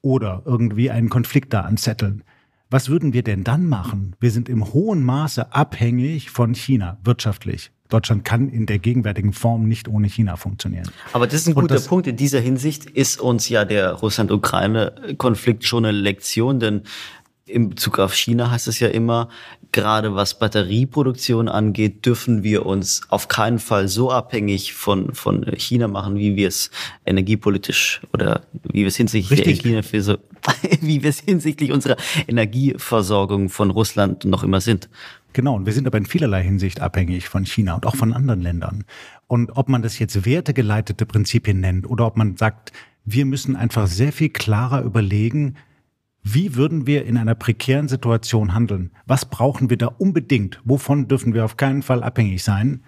oder 0.02 0.43
irgendwie 0.45 0.90
einen 0.90 1.09
Konflikt 1.09 1.52
da 1.52 1.62
anzetteln. 1.62 2.23
Was 2.71 2.88
würden 2.88 3.12
wir 3.12 3.23
denn 3.23 3.45
dann 3.45 3.66
machen? 3.66 4.16
Wir 4.21 4.31
sind 4.31 4.49
im 4.49 4.73
hohen 4.73 5.05
Maße 5.05 5.52
abhängig 5.55 6.31
von 6.31 6.55
China 6.55 6.99
wirtschaftlich. 7.05 7.71
Deutschland 7.88 8.25
kann 8.25 8.49
in 8.49 8.66
der 8.66 8.81
gegenwärtigen 8.81 9.33
Form 9.33 9.69
nicht 9.69 9.87
ohne 9.87 10.09
China 10.09 10.37
funktionieren. 10.37 10.90
Aber 11.12 11.26
das 11.26 11.43
ist 11.43 11.49
ein 11.49 11.55
guter 11.55 11.78
Punkt. 11.78 12.09
In 12.09 12.16
dieser 12.16 12.40
Hinsicht 12.40 12.87
ist 12.87 13.21
uns 13.21 13.49
ja 13.49 13.64
der 13.64 13.93
Russland-Ukraine-Konflikt 13.93 15.64
schon 15.64 15.85
eine 15.85 15.97
Lektion, 15.97 16.59
denn 16.59 16.83
in 17.46 17.70
Bezug 17.70 17.98
auf 17.98 18.14
China 18.14 18.50
heißt 18.50 18.66
es 18.66 18.80
ja 18.80 18.88
immer, 18.88 19.28
gerade 19.70 20.14
was 20.14 20.38
Batterieproduktion 20.38 21.48
angeht, 21.48 22.04
dürfen 22.04 22.42
wir 22.42 22.66
uns 22.66 23.02
auf 23.08 23.28
keinen 23.28 23.58
Fall 23.58 23.88
so 23.88 24.10
abhängig 24.10 24.74
von, 24.74 25.14
von 25.14 25.44
China 25.56 25.86
machen, 25.86 26.16
wie 26.16 26.34
wir 26.34 26.48
es 26.48 26.70
energiepolitisch 27.04 28.00
oder 28.12 28.42
wie 28.64 28.80
wir 28.80 28.88
es 28.88 28.96
hinsichtlich 28.96 29.64
Energie, 29.64 29.80
wie 30.80 31.02
wir 31.02 31.10
es 31.10 31.20
hinsichtlich 31.20 31.72
unserer 31.72 31.96
Energieversorgung 32.26 33.48
von 33.48 33.70
Russland 33.70 34.24
noch 34.24 34.42
immer 34.42 34.60
sind. 34.60 34.88
Genau, 35.32 35.54
und 35.54 35.66
wir 35.66 35.72
sind 35.72 35.86
aber 35.86 35.98
in 35.98 36.06
vielerlei 36.06 36.42
Hinsicht 36.42 36.80
abhängig 36.80 37.28
von 37.28 37.44
China 37.44 37.74
und 37.74 37.86
auch 37.86 37.94
von 37.94 38.12
anderen 38.12 38.40
Ländern. 38.40 38.84
Und 39.26 39.50
ob 39.56 39.68
man 39.68 39.82
das 39.82 39.98
jetzt 39.98 40.24
wertegeleitete 40.24 41.06
Prinzipien 41.06 41.60
nennt 41.60 41.88
oder 41.88 42.06
ob 42.06 42.16
man 42.16 42.36
sagt, 42.36 42.72
wir 43.04 43.24
müssen 43.24 43.54
einfach 43.54 43.86
sehr 43.86 44.12
viel 44.12 44.30
klarer 44.30 44.82
überlegen, 44.82 45.56
wie 46.28 46.56
würden 46.56 46.88
wir 46.88 47.06
in 47.06 47.16
einer 47.18 47.37
prekären 47.37 47.87
Situation 47.87 48.52
handeln? 48.52 48.90
Was 49.06 49.26
brauchen 49.26 49.71
wir 49.71 49.76
da 49.76 49.87
unbedingt? 49.87 50.61
Wovon 50.64 51.06
dürfen 51.06 51.35
wir 51.35 51.45
auf 51.45 51.56
keinen 51.56 51.83
Fall 51.83 52.02
abhängig 52.02 52.42
sein? 52.42 52.83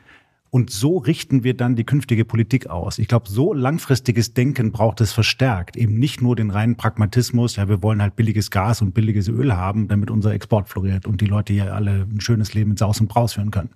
Und 0.50 0.71
so 0.71 0.97
richten 0.99 1.45
wir 1.45 1.54
dann 1.54 1.76
die 1.76 1.85
künftige 1.85 2.25
Politik 2.25 2.68
aus. 2.68 2.99
Ich 2.99 3.07
glaube, 3.07 3.28
so 3.28 3.54
langfristiges 3.54 4.35
Denken 4.35 4.73
braucht 4.73 5.00
es 5.00 5.12
verstärkt. 5.12 5.76
Eben 5.76 6.00
nicht 6.00 6.21
nur 6.21 6.35
den 6.35 6.50
reinen 6.50 6.75
Pragmatismus, 6.75 7.54
ja, 7.54 7.68
wir 7.68 7.80
wollen 7.80 8.02
halt 8.02 8.16
billiges 8.16 8.50
Gas 8.50 8.83
und 8.83 8.92
billiges 8.92 9.28
Öl 9.28 9.57
haben, 9.57 9.87
damit 9.87 10.11
unser 10.11 10.33
Export 10.33 10.68
floriert 10.68 11.07
und 11.07 11.21
die 11.21 11.26
Leute 11.26 11.52
hier 11.52 11.73
alle 11.73 12.09
ein 12.11 12.21
schönes 12.21 12.54
Leben 12.54 12.73
in 12.73 12.76
Saus 12.76 13.00
und 13.00 13.07
Braus 13.07 13.35
führen 13.35 13.52
können. 13.52 13.71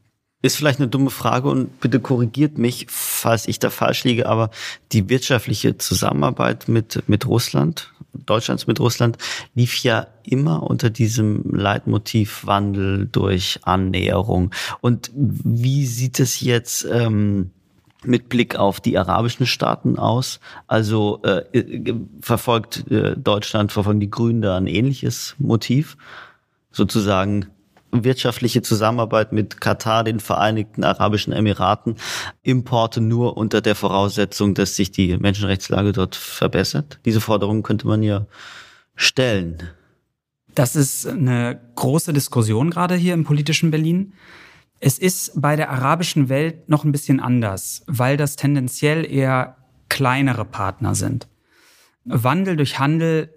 Ist 0.45 0.57
vielleicht 0.57 0.81
eine 0.81 0.89
dumme 0.89 1.11
Frage 1.11 1.49
und 1.49 1.79
bitte 1.79 2.01
korrigiert 2.01 2.59
mich, 2.59 2.87
falls 2.89 3.47
ich 3.47 3.61
da 3.61 3.71
falsch 3.71 4.03
liege, 4.03 4.29
aber 4.29 4.51
die 4.91 5.09
wirtschaftliche 5.09 5.79
Zusammenarbeit 5.79 6.67
mit, 6.67 7.05
mit 7.07 7.29
Russland, 7.29 7.92
Deutschlands 8.15 8.67
mit 8.67 8.81
Russland, 8.81 9.19
lief 9.55 9.83
ja 9.83 10.07
immer 10.23 10.63
unter 10.63 10.91
diesem 10.91 11.43
Leitmotiv 11.51 12.47
Wandel 12.47 13.09
durch 13.11 13.61
Annäherung. 13.63 14.51
Und 14.81 15.11
wie 15.15 15.87
sieht 15.87 16.21
es 16.21 16.41
jetzt 16.41 16.87
ähm, 16.91 17.51
mit 18.05 18.29
Blick 18.29 18.57
auf 18.57 18.81
die 18.81 18.99
arabischen 18.99 19.47
Staaten 19.47 19.99
aus? 19.99 20.41
Also 20.67 21.23
äh, 21.23 21.95
verfolgt 22.21 22.91
äh, 22.91 23.17
Deutschland, 23.17 23.73
verfolgen 23.73 24.01
die 24.01 24.11
Grünen 24.11 24.43
da 24.43 24.57
ein 24.57 24.67
ähnliches 24.67 25.35
Motiv? 25.39 25.97
Sozusagen 26.71 27.47
wirtschaftliche 27.93 28.63
Zusammenarbeit 28.63 29.33
mit 29.33 29.61
Katar, 29.61 30.03
den 30.03 30.19
Vereinigten 30.19 30.83
Arabischen 30.83 31.33
Emiraten, 31.33 31.97
Importe 32.43 33.01
nur 33.01 33.37
unter 33.37 33.61
der 33.61 33.75
Voraussetzung, 33.75 34.55
dass 34.55 34.77
sich 34.77 34.91
die 34.91 35.17
Menschenrechtslage 35.19 35.93
dort 35.93 36.17
verbessert. 36.17 36.99
Diese 37.05 37.21
Forderung 37.21 37.63
könnte 37.63 37.87
man 37.87 38.03
ja 38.03 38.27
stellen. 38.95 39.59
Das 40.55 40.75
ist 40.77 41.07
eine 41.07 41.61
große 41.77 42.13
Diskussion 42.13 42.71
gerade 42.71 42.95
hier 42.95 43.15
im 43.15 43.25
politischen 43.25 43.71
Berlin. 43.71 44.15
Es 44.81 44.99
ist 44.99 45.41
bei 45.41 45.55
der 45.55 45.71
arabischen 45.71 46.29
Welt 46.29 46.69
noch 46.69 46.85
ein 46.85 46.93
bisschen 46.93 47.21
anders, 47.21 47.85
weil 47.87 48.17
das 48.17 48.37
tendenziell 48.37 49.11
eher 49.11 49.57
kleinere 49.89 50.45
Partner 50.45 50.95
sind. 50.95 51.29
Wandel 52.05 52.57
durch 52.57 52.79
Handel 52.79 53.33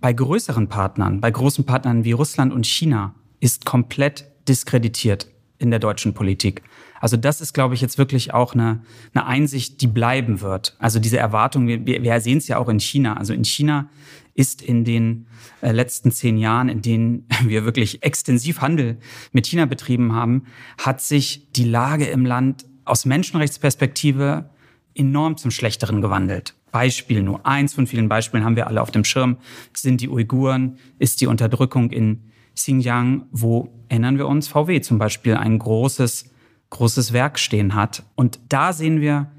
bei 0.00 0.12
größeren 0.12 0.68
Partnern, 0.68 1.20
bei 1.20 1.30
großen 1.30 1.66
Partnern 1.66 2.04
wie 2.04 2.12
Russland 2.12 2.52
und 2.52 2.66
China, 2.66 3.14
ist 3.40 3.64
komplett 3.64 4.26
diskreditiert 4.48 5.28
in 5.58 5.70
der 5.70 5.80
deutschen 5.80 6.14
Politik. 6.14 6.62
Also 7.00 7.16
das 7.16 7.40
ist, 7.40 7.52
glaube 7.52 7.74
ich, 7.74 7.80
jetzt 7.80 7.98
wirklich 7.98 8.34
auch 8.34 8.54
eine, 8.54 8.82
eine 9.14 9.26
Einsicht, 9.26 9.80
die 9.80 9.86
bleiben 9.86 10.40
wird. 10.40 10.76
Also 10.78 10.98
diese 10.98 11.18
Erwartung, 11.18 11.66
wir, 11.66 11.84
wir 11.84 12.20
sehen 12.20 12.38
es 12.38 12.48
ja 12.48 12.58
auch 12.58 12.68
in 12.68 12.80
China. 12.80 13.16
Also 13.16 13.32
in 13.32 13.44
China 13.44 13.88
ist 14.34 14.62
in 14.62 14.84
den 14.84 15.26
äh, 15.62 15.72
letzten 15.72 16.10
zehn 16.10 16.36
Jahren, 16.36 16.68
in 16.68 16.82
denen 16.82 17.26
wir 17.44 17.64
wirklich 17.64 18.02
extensiv 18.02 18.60
Handel 18.60 18.98
mit 19.32 19.46
China 19.46 19.66
betrieben 19.66 20.14
haben, 20.14 20.44
hat 20.78 21.00
sich 21.00 21.50
die 21.52 21.64
Lage 21.64 22.06
im 22.06 22.24
Land 22.24 22.66
aus 22.84 23.04
Menschenrechtsperspektive 23.04 24.50
enorm 24.94 25.36
zum 25.36 25.50
Schlechteren 25.50 26.00
gewandelt. 26.00 26.54
Beispiel, 26.70 27.22
nur 27.22 27.46
eins 27.46 27.74
von 27.74 27.86
vielen 27.86 28.08
Beispielen 28.08 28.44
haben 28.44 28.56
wir 28.56 28.66
alle 28.66 28.82
auf 28.82 28.90
dem 28.90 29.04
Schirm, 29.04 29.38
sind 29.72 30.00
die 30.00 30.08
Uiguren, 30.08 30.78
ist 30.98 31.20
die 31.20 31.26
Unterdrückung 31.26 31.90
in 31.90 32.30
Xinjiang, 32.56 33.26
wo, 33.30 33.72
erinnern 33.88 34.18
wir 34.18 34.26
uns, 34.26 34.48
VW 34.48 34.80
zum 34.80 34.98
Beispiel 34.98 35.34
ein 35.34 35.58
großes, 35.58 36.30
großes 36.70 37.12
Werk 37.12 37.38
stehen 37.38 37.74
hat. 37.74 38.02
Und 38.16 38.40
da 38.48 38.72
sehen 38.72 39.00
wir, 39.00 39.30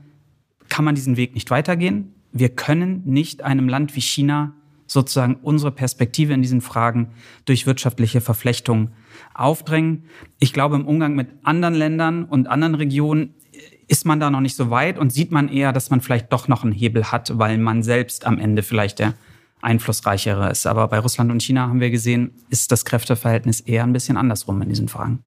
kann 0.69 0.85
man 0.85 0.95
diesen 0.95 1.17
Weg 1.17 1.33
nicht 1.33 1.51
weitergehen. 1.51 2.13
Wir 2.31 2.49
können 2.49 3.01
nicht 3.05 3.43
einem 3.43 3.67
Land 3.67 3.95
wie 3.95 4.01
China 4.01 4.53
sozusagen 4.85 5.35
unsere 5.41 5.71
Perspektive 5.71 6.33
in 6.33 6.41
diesen 6.41 6.61
Fragen 6.61 7.09
durch 7.45 7.65
wirtschaftliche 7.65 8.21
Verflechtung 8.21 8.91
aufdrängen. 9.33 10.03
Ich 10.39 10.53
glaube, 10.53 10.77
im 10.77 10.87
Umgang 10.87 11.15
mit 11.15 11.27
anderen 11.43 11.73
Ländern 11.73 12.23
und 12.23 12.47
anderen 12.47 12.75
Regionen 12.75 13.33
ist 13.87 14.05
man 14.05 14.19
da 14.19 14.29
noch 14.29 14.41
nicht 14.41 14.55
so 14.55 14.69
weit 14.69 14.97
und 14.97 15.11
sieht 15.11 15.31
man 15.31 15.49
eher, 15.49 15.73
dass 15.73 15.89
man 15.89 16.01
vielleicht 16.01 16.31
doch 16.31 16.47
noch 16.47 16.63
einen 16.63 16.73
Hebel 16.73 17.05
hat, 17.11 17.37
weil 17.37 17.57
man 17.57 17.83
selbst 17.83 18.25
am 18.25 18.37
Ende 18.39 18.63
vielleicht 18.63 18.99
der 18.99 19.13
einflussreichere 19.61 20.49
ist. 20.49 20.67
Aber 20.67 20.87
bei 20.87 20.99
Russland 20.99 21.31
und 21.31 21.41
China 21.41 21.67
haben 21.67 21.79
wir 21.79 21.89
gesehen, 21.89 22.31
ist 22.49 22.71
das 22.71 22.85
Kräfteverhältnis 22.85 23.61
eher 23.61 23.83
ein 23.83 23.93
bisschen 23.93 24.17
andersrum 24.17 24.61
in 24.61 24.69
diesen 24.69 24.87
Fragen. 24.87 25.23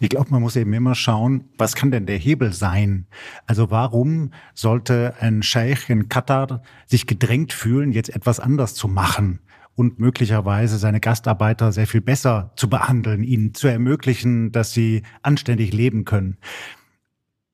Ich 0.00 0.10
glaube, 0.10 0.30
man 0.30 0.42
muss 0.42 0.56
eben 0.56 0.72
immer 0.72 0.94
schauen, 0.94 1.48
was 1.58 1.74
kann 1.74 1.90
denn 1.90 2.06
der 2.06 2.18
Hebel 2.18 2.52
sein? 2.52 3.06
Also 3.46 3.70
warum 3.70 4.32
sollte 4.54 5.14
ein 5.20 5.42
Scheich 5.42 5.88
in 5.88 6.08
Katar 6.08 6.62
sich 6.86 7.06
gedrängt 7.06 7.52
fühlen, 7.52 7.92
jetzt 7.92 8.14
etwas 8.14 8.38
anders 8.38 8.74
zu 8.74 8.86
machen 8.86 9.40
und 9.74 9.98
möglicherweise 9.98 10.78
seine 10.78 11.00
Gastarbeiter 11.00 11.72
sehr 11.72 11.86
viel 11.86 12.02
besser 12.02 12.52
zu 12.56 12.68
behandeln, 12.68 13.24
ihnen 13.24 13.54
zu 13.54 13.66
ermöglichen, 13.66 14.52
dass 14.52 14.72
sie 14.72 15.02
anständig 15.22 15.72
leben 15.72 16.04
können? 16.04 16.36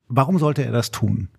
Warum 0.07 0.37
sollte 0.37 0.63
er 0.63 0.71
das 0.71 0.91
tun? 0.91 1.29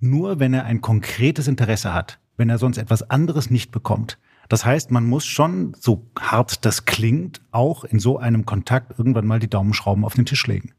Nur 0.00 0.38
wenn 0.38 0.54
er 0.54 0.64
ein 0.64 0.80
konkretes 0.80 1.48
Interesse 1.48 1.92
hat 1.92 2.21
wenn 2.36 2.50
er 2.50 2.58
sonst 2.58 2.78
etwas 2.78 3.08
anderes 3.10 3.50
nicht 3.50 3.70
bekommt. 3.70 4.18
Das 4.48 4.64
heißt, 4.64 4.90
man 4.90 5.06
muss 5.06 5.24
schon, 5.24 5.74
so 5.78 6.06
hart 6.18 6.64
das 6.64 6.84
klingt, 6.84 7.40
auch 7.52 7.84
in 7.84 7.98
so 7.98 8.18
einem 8.18 8.44
Kontakt 8.44 8.98
irgendwann 8.98 9.26
mal 9.26 9.38
die 9.38 9.48
Daumenschrauben 9.48 10.04
auf 10.04 10.14
den 10.14 10.26
Tisch 10.26 10.46
legen 10.46 10.72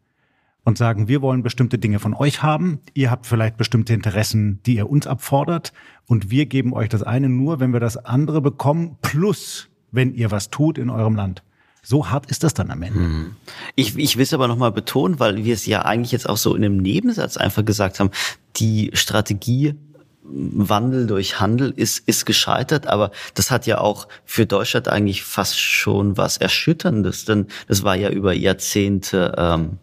und 0.63 0.77
sagen, 0.77 1.07
wir 1.07 1.22
wollen 1.22 1.43
bestimmte 1.43 1.77
Dinge 1.77 2.00
von 2.00 2.13
euch 2.13 2.41
haben, 2.41 2.79
ihr 2.93 3.12
habt 3.12 3.25
vielleicht 3.25 3.57
bestimmte 3.57 3.93
Interessen, 3.93 4.62
die 4.65 4.75
ihr 4.75 4.89
uns 4.89 5.07
abfordert 5.07 5.74
und 6.07 6.29
wir 6.29 6.45
geben 6.45 6.74
euch 6.74 6.89
das 6.89 7.03
eine 7.03 7.29
nur, 7.29 7.60
wenn 7.60 7.74
wir 7.74 7.79
das 7.79 7.98
andere 7.98 8.41
bekommen, 8.41 8.98
plus 9.01 9.69
wenn 9.91 10.13
ihr 10.13 10.31
was 10.31 10.50
tut 10.50 10.77
in 10.77 10.89
eurem 10.89 11.15
Land. 11.15 11.43
So 11.86 12.10
hart 12.10 12.27
ist 12.27 12.43
das 12.43 12.53
dann 12.53 12.72
am 12.72 12.81
Ende. 12.81 13.00
Hm. 13.00 13.36
Ich, 13.75 13.98
ich 13.98 14.15
will 14.15 14.24
es 14.24 14.33
aber 14.33 14.48
nochmal 14.48 14.72
betonen, 14.72 15.19
weil 15.19 15.43
wir 15.43 15.53
es 15.53 15.65
ja 15.65 15.83
eigentlich 15.83 16.13
jetzt 16.13 16.29
auch 16.29 16.38
so 16.38 16.55
in 16.55 16.63
einem 16.63 16.77
Nebensatz 16.77 17.36
einfach 17.36 17.65
gesagt 17.65 18.00
haben, 18.00 18.10
die 18.55 18.91
Strategie 18.93 19.75
Wandel 20.24 21.06
durch 21.08 21.39
Handel 21.39 21.72
ist, 21.75 22.08
ist 22.08 22.25
gescheitert, 22.25 22.88
aber 22.88 23.12
das 23.34 23.51
hat 23.51 23.65
ja 23.65 23.80
auch 23.80 24.08
für 24.25 24.46
Deutschland 24.46 24.88
eigentlich 24.88 25.24
fast 25.24 25.60
schon 25.60 26.18
was 26.18 26.38
Erschütterndes, 26.38 27.25
denn 27.25 27.48
das 27.68 27.84
war 27.84 27.96
ja 27.96 28.10
über 28.10 28.34
Jahrzehnte 28.34 29.36
ähm, 29.38 29.77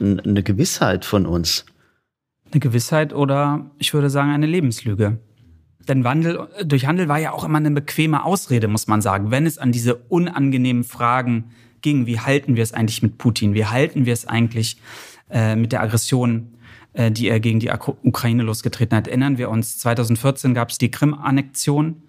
eine 0.00 0.42
Gewissheit 0.42 1.04
von 1.04 1.26
uns. 1.26 1.64
Eine 2.50 2.60
Gewissheit 2.60 3.12
oder 3.12 3.70
ich 3.78 3.94
würde 3.94 4.10
sagen 4.10 4.30
eine 4.30 4.46
Lebenslüge. 4.46 5.18
Denn 5.86 6.04
Wandel 6.04 6.48
durch 6.64 6.86
Handel 6.86 7.08
war 7.08 7.18
ja 7.18 7.32
auch 7.32 7.44
immer 7.44 7.58
eine 7.58 7.70
bequeme 7.70 8.24
Ausrede, 8.24 8.68
muss 8.68 8.88
man 8.88 9.00
sagen, 9.00 9.30
wenn 9.30 9.46
es 9.46 9.58
an 9.58 9.72
diese 9.72 9.94
unangenehmen 9.94 10.84
Fragen 10.84 11.52
ging. 11.80 12.06
Wie 12.06 12.20
halten 12.20 12.56
wir 12.56 12.62
es 12.62 12.74
eigentlich 12.74 13.02
mit 13.02 13.16
Putin? 13.16 13.54
Wie 13.54 13.64
halten 13.64 14.04
wir 14.04 14.12
es 14.12 14.26
eigentlich 14.26 14.78
äh, 15.30 15.56
mit 15.56 15.72
der 15.72 15.82
Aggression, 15.82 16.57
äh, 16.92 17.10
die 17.10 17.28
er 17.28 17.40
gegen 17.40 17.60
die 17.60 17.70
Ukraine 18.02 18.42
losgetreten 18.42 18.96
hat? 18.96 19.08
Erinnern 19.08 19.38
wir 19.38 19.50
uns, 19.50 19.78
2014 19.78 20.54
gab 20.54 20.70
es 20.70 20.78
die 20.78 20.90
Krim-Annexion 20.90 22.02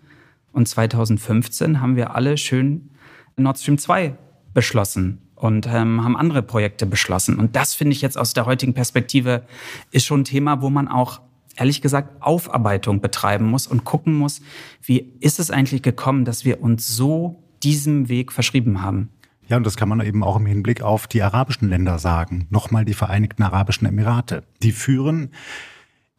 und 0.51 0.67
2015 0.67 1.81
haben 1.81 1.95
wir 1.95 2.15
alle 2.15 2.37
schön 2.37 2.89
Nord 3.35 3.57
Stream 3.57 3.77
2 3.77 4.15
beschlossen 4.53 5.19
und 5.35 5.67
ähm, 5.67 6.03
haben 6.03 6.17
andere 6.17 6.41
Projekte 6.41 6.85
beschlossen. 6.85 7.39
Und 7.39 7.55
das 7.55 7.73
finde 7.73 7.93
ich 7.93 8.01
jetzt 8.01 8.17
aus 8.17 8.33
der 8.33 8.45
heutigen 8.45 8.73
Perspektive 8.73 9.43
ist 9.91 10.05
schon 10.05 10.21
ein 10.21 10.25
Thema, 10.25 10.61
wo 10.61 10.69
man 10.69 10.87
auch 10.87 11.21
ehrlich 11.55 11.81
gesagt 11.81 12.21
Aufarbeitung 12.21 13.01
betreiben 13.01 13.45
muss 13.45 13.67
und 13.67 13.83
gucken 13.83 14.15
muss, 14.17 14.41
wie 14.81 15.11
ist 15.19 15.39
es 15.39 15.51
eigentlich 15.51 15.81
gekommen, 15.81 16.25
dass 16.25 16.45
wir 16.45 16.61
uns 16.61 16.87
so 16.87 17.43
diesem 17.63 18.09
Weg 18.09 18.31
verschrieben 18.31 18.81
haben. 18.81 19.09
Ja, 19.49 19.57
und 19.57 19.65
das 19.65 19.77
kann 19.77 19.89
man 19.89 19.99
eben 20.01 20.23
auch 20.23 20.37
im 20.37 20.45
Hinblick 20.45 20.83
auf 20.83 21.07
die 21.07 21.23
arabischen 21.23 21.69
Länder 21.69 21.97
sagen. 21.97 22.45
Nochmal 22.51 22.85
die 22.85 22.93
Vereinigten 22.93 23.41
Arabischen 23.41 23.87
Emirate. 23.87 24.43
Die 24.61 24.71
führen 24.71 25.31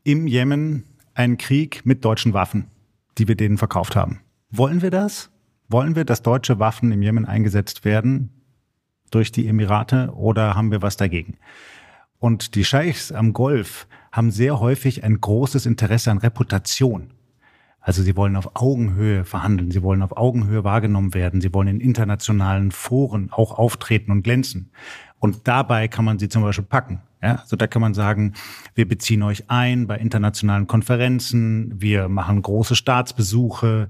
im 0.03 0.27
Jemen 0.27 0.85
einen 1.15 1.39
Krieg 1.39 1.87
mit 1.87 2.05
deutschen 2.05 2.35
Waffen, 2.35 2.67
die 3.19 3.29
wir 3.29 3.37
denen 3.37 3.57
verkauft 3.57 3.95
haben. 3.95 4.21
Wollen 4.51 4.83
wir 4.83 4.91
das? 4.91 5.31
Wollen 5.69 5.95
wir, 5.95 6.05
dass 6.05 6.23
deutsche 6.23 6.59
Waffen 6.59 6.91
im 6.91 7.03
Jemen 7.03 7.25
eingesetzt 7.25 7.85
werden 7.85 8.31
durch 9.13 9.31
die 9.31 9.47
Emirate 9.47 10.13
oder 10.15 10.57
haben 10.57 10.73
wir 10.73 10.83
was 10.83 10.97
dagegen? 10.97 11.39
Und 12.19 12.57
die 12.57 12.65
Scheichs 12.65 13.13
am 13.13 13.33
Golf 13.33 13.87
haben 14.11 14.33
sehr 14.33 14.59
häufig 14.59 15.05
ein 15.05 15.21
großes 15.21 15.67
Interesse 15.67 16.11
an 16.11 16.19
Reputation. 16.19 17.13
Also 17.81 18.03
sie 18.03 18.17
wollen 18.17 18.37
auf 18.37 18.51
Augenhöhe 18.55 19.25
verhandeln, 19.25 19.71
sie 19.71 19.83
wollen 19.83 20.03
auf 20.03 20.17
Augenhöhe 20.17 20.65
wahrgenommen 20.65 21.15
werden, 21.15 21.41
sie 21.41 21.53
wollen 21.55 21.69
in 21.69 21.81
internationalen 21.81 22.71
Foren 22.73 23.31
auch 23.33 23.59
auftreten 23.59 24.11
und 24.11 24.23
glänzen. 24.23 24.71
Und 25.19 25.49
dabei 25.49 25.89
kann 25.89 26.05
man 26.05 26.19
sie 26.19 26.29
zum 26.29 26.43
Beispiel 26.43 26.65
packen. 26.65 27.03
Ja, 27.23 27.37
also 27.37 27.57
da 27.57 27.67
kann 27.67 27.83
man 27.83 27.93
sagen, 27.93 28.35
wir 28.75 28.89
beziehen 28.89 29.23
euch 29.23 29.51
ein 29.51 29.87
bei 29.87 29.99
internationalen 29.99 30.67
Konferenzen, 30.67 31.81
wir 31.81 32.09
machen 32.09 32.41
große 32.41 32.75
Staatsbesuche, 32.75 33.89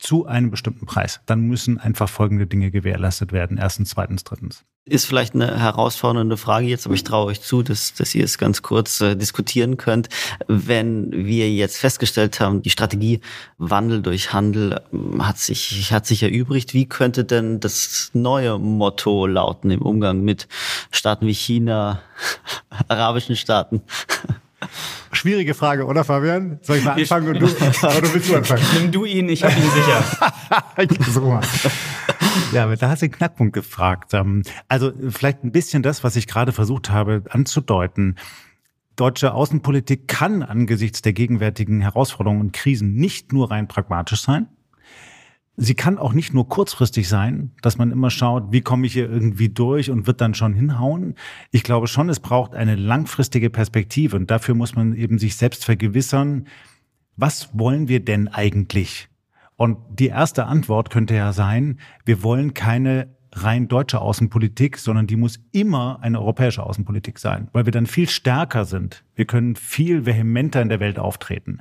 zu 0.00 0.26
einem 0.26 0.50
bestimmten 0.50 0.86
Preis. 0.86 1.20
Dann 1.26 1.42
müssen 1.42 1.78
einfach 1.78 2.08
folgende 2.08 2.46
Dinge 2.46 2.70
gewährleistet 2.70 3.32
werden. 3.32 3.58
Erstens, 3.58 3.90
zweitens, 3.90 4.24
drittens. 4.24 4.64
Ist 4.86 5.04
vielleicht 5.04 5.34
eine 5.34 5.60
herausfordernde 5.60 6.38
Frage 6.38 6.66
jetzt, 6.66 6.86
aber 6.86 6.94
ich 6.94 7.04
traue 7.04 7.26
euch 7.26 7.42
zu, 7.42 7.62
dass, 7.62 7.92
dass 7.92 8.14
ihr 8.14 8.24
es 8.24 8.38
ganz 8.38 8.62
kurz 8.62 9.00
äh, 9.02 9.14
diskutieren 9.14 9.76
könnt. 9.76 10.08
Wenn 10.48 11.12
wir 11.12 11.52
jetzt 11.52 11.76
festgestellt 11.76 12.40
haben, 12.40 12.62
die 12.62 12.70
Strategie 12.70 13.20
Wandel 13.58 14.00
durch 14.00 14.32
Handel 14.32 14.80
ähm, 14.92 15.26
hat 15.26 15.38
sich, 15.38 15.92
hat 15.92 16.06
sich 16.06 16.22
erübrigt, 16.22 16.72
wie 16.72 16.86
könnte 16.86 17.24
denn 17.24 17.60
das 17.60 18.10
neue 18.14 18.58
Motto 18.58 19.26
lauten 19.26 19.70
im 19.70 19.82
Umgang 19.82 20.22
mit 20.22 20.48
Staaten 20.90 21.26
wie 21.26 21.34
China, 21.34 22.00
arabischen 22.88 23.36
Staaten? 23.36 23.82
Schwierige 25.12 25.54
Frage, 25.54 25.84
oder 25.84 26.04
Fabian? 26.04 26.58
Soll 26.62 26.78
ich 26.78 26.84
mal 26.84 26.92
anfangen 26.92 27.28
und 27.28 27.40
du, 27.40 27.46
oder 27.46 28.14
willst 28.14 28.30
du 28.30 28.36
anfangen? 28.36 28.64
Nimm 28.74 28.92
du 28.92 29.04
ihn, 29.04 29.28
ich 29.28 29.44
habe 29.44 29.54
ihn 29.54 29.70
sicher. 29.70 31.10
so 31.12 31.20
mal. 31.20 31.42
Ja, 32.52 32.64
aber 32.64 32.76
da 32.76 32.88
hast 32.88 33.02
du 33.02 33.06
den 33.06 33.12
Knackpunkt 33.12 33.52
gefragt. 33.52 34.14
Ähm, 34.14 34.42
also 34.68 34.92
vielleicht 35.08 35.44
ein 35.44 35.52
bisschen 35.52 35.82
das, 35.82 36.04
was 36.04 36.16
ich 36.16 36.26
gerade 36.26 36.52
versucht 36.52 36.90
habe 36.90 37.22
anzudeuten. 37.30 38.16
Deutsche 38.96 39.32
Außenpolitik 39.32 40.08
kann 40.08 40.42
angesichts 40.42 41.02
der 41.02 41.12
gegenwärtigen 41.12 41.80
Herausforderungen 41.80 42.40
und 42.40 42.52
Krisen 42.52 42.94
nicht 42.94 43.32
nur 43.32 43.50
rein 43.50 43.68
pragmatisch 43.68 44.20
sein, 44.20 44.48
sie 45.60 45.74
kann 45.74 45.98
auch 45.98 46.14
nicht 46.14 46.32
nur 46.32 46.48
kurzfristig 46.48 47.06
sein, 47.06 47.52
dass 47.60 47.76
man 47.76 47.90
immer 47.92 48.10
schaut, 48.10 48.50
wie 48.50 48.62
komme 48.62 48.86
ich 48.86 48.94
hier 48.94 49.10
irgendwie 49.10 49.50
durch 49.50 49.90
und 49.90 50.06
wird 50.06 50.22
dann 50.22 50.32
schon 50.32 50.54
hinhauen. 50.54 51.14
Ich 51.50 51.62
glaube 51.62 51.86
schon, 51.86 52.08
es 52.08 52.18
braucht 52.18 52.54
eine 52.54 52.76
langfristige 52.76 53.50
Perspektive 53.50 54.16
und 54.16 54.30
dafür 54.30 54.54
muss 54.54 54.74
man 54.74 54.94
eben 54.94 55.18
sich 55.18 55.36
selbst 55.36 55.66
vergewissern, 55.66 56.46
was 57.16 57.50
wollen 57.52 57.88
wir 57.88 58.02
denn 58.02 58.28
eigentlich? 58.28 59.09
Und 59.60 59.76
die 59.90 60.06
erste 60.06 60.46
Antwort 60.46 60.88
könnte 60.88 61.14
ja 61.14 61.34
sein, 61.34 61.80
wir 62.06 62.22
wollen 62.22 62.54
keine 62.54 63.14
rein 63.34 63.68
deutsche 63.68 64.00
Außenpolitik, 64.00 64.78
sondern 64.78 65.06
die 65.06 65.16
muss 65.16 65.38
immer 65.52 65.98
eine 66.00 66.18
europäische 66.18 66.62
Außenpolitik 66.62 67.18
sein, 67.18 67.48
weil 67.52 67.66
wir 67.66 67.70
dann 67.70 67.84
viel 67.84 68.08
stärker 68.08 68.64
sind. 68.64 69.04
Wir 69.14 69.26
können 69.26 69.56
viel 69.56 70.06
vehementer 70.06 70.62
in 70.62 70.70
der 70.70 70.80
Welt 70.80 70.98
auftreten. 70.98 71.60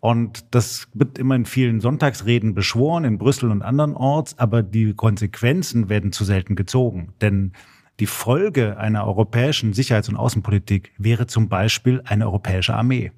Und 0.00 0.54
das 0.54 0.88
wird 0.92 1.16
immer 1.16 1.34
in 1.34 1.46
vielen 1.46 1.80
Sonntagsreden 1.80 2.54
beschworen, 2.54 3.04
in 3.04 3.16
Brüssel 3.16 3.50
und 3.50 3.62
andernorts, 3.62 4.38
aber 4.38 4.62
die 4.62 4.92
Konsequenzen 4.92 5.88
werden 5.88 6.12
zu 6.12 6.24
selten 6.24 6.56
gezogen. 6.56 7.14
Denn 7.22 7.52
die 8.00 8.06
Folge 8.06 8.76
einer 8.76 9.06
europäischen 9.06 9.72
Sicherheits- 9.72 10.10
und 10.10 10.16
Außenpolitik 10.16 10.92
wäre 10.98 11.26
zum 11.26 11.48
Beispiel 11.48 12.02
eine 12.04 12.26
europäische 12.26 12.74
Armee. 12.74 13.12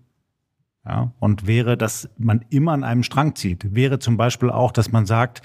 Ja, 0.87 1.13
und 1.19 1.47
wäre, 1.49 1.77
dass 1.77 2.09
man 2.17 2.45
immer 2.49 2.73
an 2.73 2.85
einem 2.85 3.03
Strang 3.03 3.35
zieht. 3.35 3.75
Wäre 3.75 3.99
zum 3.99 4.17
Beispiel 4.17 4.51
auch, 4.51 4.71
dass 4.71 4.93
man 4.93 5.05
sagt, 5.05 5.43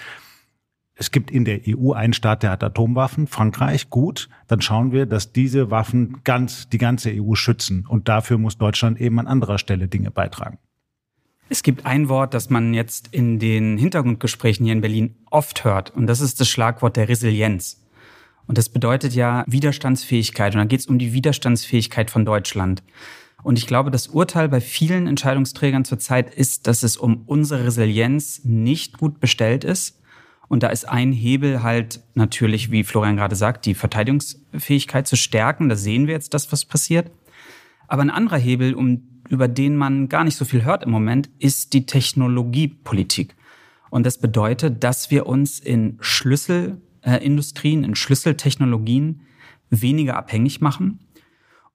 es 0.94 1.10
gibt 1.10 1.32
in 1.32 1.44
der 1.44 1.60
EU 1.66 1.92
einen 1.92 2.12
Staat, 2.12 2.44
der 2.44 2.50
hat 2.50 2.62
Atomwaffen, 2.62 3.26
Frankreich, 3.26 3.90
gut, 3.90 4.28
dann 4.46 4.60
schauen 4.60 4.92
wir, 4.92 5.06
dass 5.06 5.32
diese 5.32 5.70
Waffen 5.70 6.20
ganz, 6.22 6.68
die 6.68 6.78
ganze 6.78 7.10
EU 7.10 7.34
schützen. 7.34 7.86
Und 7.88 8.08
dafür 8.08 8.38
muss 8.38 8.58
Deutschland 8.58 9.00
eben 9.00 9.18
an 9.18 9.26
anderer 9.26 9.58
Stelle 9.58 9.88
Dinge 9.88 10.12
beitragen. 10.12 10.58
Es 11.48 11.62
gibt 11.62 11.86
ein 11.86 12.08
Wort, 12.08 12.34
das 12.34 12.48
man 12.48 12.72
jetzt 12.72 13.08
in 13.08 13.38
den 13.38 13.78
Hintergrundgesprächen 13.78 14.64
hier 14.64 14.74
in 14.74 14.80
Berlin 14.80 15.16
oft 15.30 15.64
hört, 15.64 15.90
und 15.90 16.06
das 16.06 16.20
ist 16.20 16.40
das 16.40 16.48
Schlagwort 16.48 16.96
der 16.96 17.08
Resilienz. 17.08 17.82
Und 18.46 18.58
das 18.58 18.68
bedeutet 18.68 19.14
ja 19.14 19.44
Widerstandsfähigkeit. 19.46 20.54
Und 20.54 20.58
da 20.58 20.64
geht 20.64 20.80
es 20.80 20.86
um 20.86 20.98
die 20.98 21.12
Widerstandsfähigkeit 21.12 22.10
von 22.10 22.24
Deutschland. 22.24 22.82
Und 23.42 23.58
ich 23.58 23.66
glaube, 23.66 23.90
das 23.90 24.08
Urteil 24.08 24.48
bei 24.48 24.60
vielen 24.60 25.06
Entscheidungsträgern 25.06 25.84
zurzeit 25.84 26.32
ist, 26.34 26.66
dass 26.66 26.82
es 26.82 26.96
um 26.96 27.22
unsere 27.26 27.64
Resilienz 27.64 28.42
nicht 28.44 28.98
gut 28.98 29.20
bestellt 29.20 29.64
ist. 29.64 30.00
Und 30.48 30.62
da 30.62 30.68
ist 30.68 30.88
ein 30.88 31.12
Hebel 31.12 31.62
halt 31.62 32.00
natürlich, 32.14 32.70
wie 32.70 32.84
Florian 32.84 33.16
gerade 33.16 33.36
sagt, 33.36 33.66
die 33.66 33.74
Verteidigungsfähigkeit 33.74 35.08
zu 35.08 35.16
stärken. 35.16 35.68
Da 35.68 35.76
sehen 35.76 36.06
wir 36.06 36.14
jetzt 36.14 36.34
das, 36.34 36.52
was 36.52 36.64
passiert. 36.64 37.10
Aber 37.88 38.02
ein 38.02 38.10
anderer 38.10 38.38
Hebel, 38.38 38.74
um 38.74 39.08
über 39.28 39.48
den 39.48 39.76
man 39.76 40.08
gar 40.08 40.24
nicht 40.24 40.36
so 40.36 40.44
viel 40.44 40.64
hört 40.64 40.84
im 40.84 40.90
Moment, 40.90 41.30
ist 41.38 41.72
die 41.72 41.86
Technologiepolitik. 41.86 43.34
Und 43.88 44.04
das 44.04 44.18
bedeutet, 44.18 44.84
dass 44.84 45.10
wir 45.10 45.26
uns 45.26 45.58
in 45.58 45.96
Schlüsselindustrien, 46.00 47.84
in 47.84 47.94
Schlüsseltechnologien 47.94 49.22
weniger 49.70 50.16
abhängig 50.16 50.60
machen. 50.60 51.00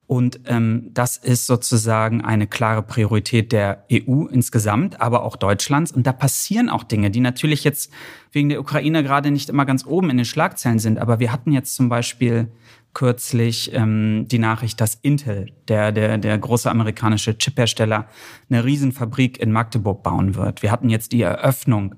Und 0.08 0.40
ähm, 0.46 0.88
das 0.94 1.18
ist 1.18 1.46
sozusagen 1.46 2.22
eine 2.22 2.46
klare 2.46 2.82
Priorität 2.82 3.52
der 3.52 3.84
EU 3.92 4.24
insgesamt, 4.24 5.02
aber 5.02 5.22
auch 5.22 5.36
Deutschlands. 5.36 5.92
Und 5.92 6.06
da 6.06 6.14
passieren 6.14 6.70
auch 6.70 6.82
Dinge, 6.82 7.10
die 7.10 7.20
natürlich 7.20 7.62
jetzt 7.62 7.92
wegen 8.32 8.48
der 8.48 8.58
Ukraine 8.58 9.02
gerade 9.02 9.30
nicht 9.30 9.50
immer 9.50 9.66
ganz 9.66 9.84
oben 9.84 10.08
in 10.08 10.16
den 10.16 10.24
Schlagzeilen 10.24 10.78
sind. 10.78 10.98
Aber 10.98 11.20
wir 11.20 11.30
hatten 11.30 11.52
jetzt 11.52 11.74
zum 11.74 11.90
Beispiel 11.90 12.48
kürzlich 12.94 13.74
ähm, 13.74 14.24
die 14.28 14.38
Nachricht, 14.38 14.80
dass 14.80 14.94
Intel, 14.94 15.52
der, 15.68 15.92
der, 15.92 16.16
der 16.16 16.38
große 16.38 16.70
amerikanische 16.70 17.36
Chiphersteller, 17.36 18.08
eine 18.48 18.64
Riesenfabrik 18.64 19.38
in 19.38 19.52
Magdeburg 19.52 20.02
bauen 20.02 20.36
wird. 20.36 20.62
Wir 20.62 20.72
hatten 20.72 20.88
jetzt 20.88 21.12
die 21.12 21.20
Eröffnung 21.20 21.96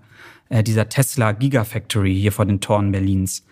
äh, 0.48 0.64
dieser 0.64 0.88
Tesla 0.88 1.30
Gigafactory 1.30 2.16
hier 2.16 2.32
vor 2.32 2.44
den 2.44 2.60
Toren 2.60 2.90
Berlins. 2.90 3.46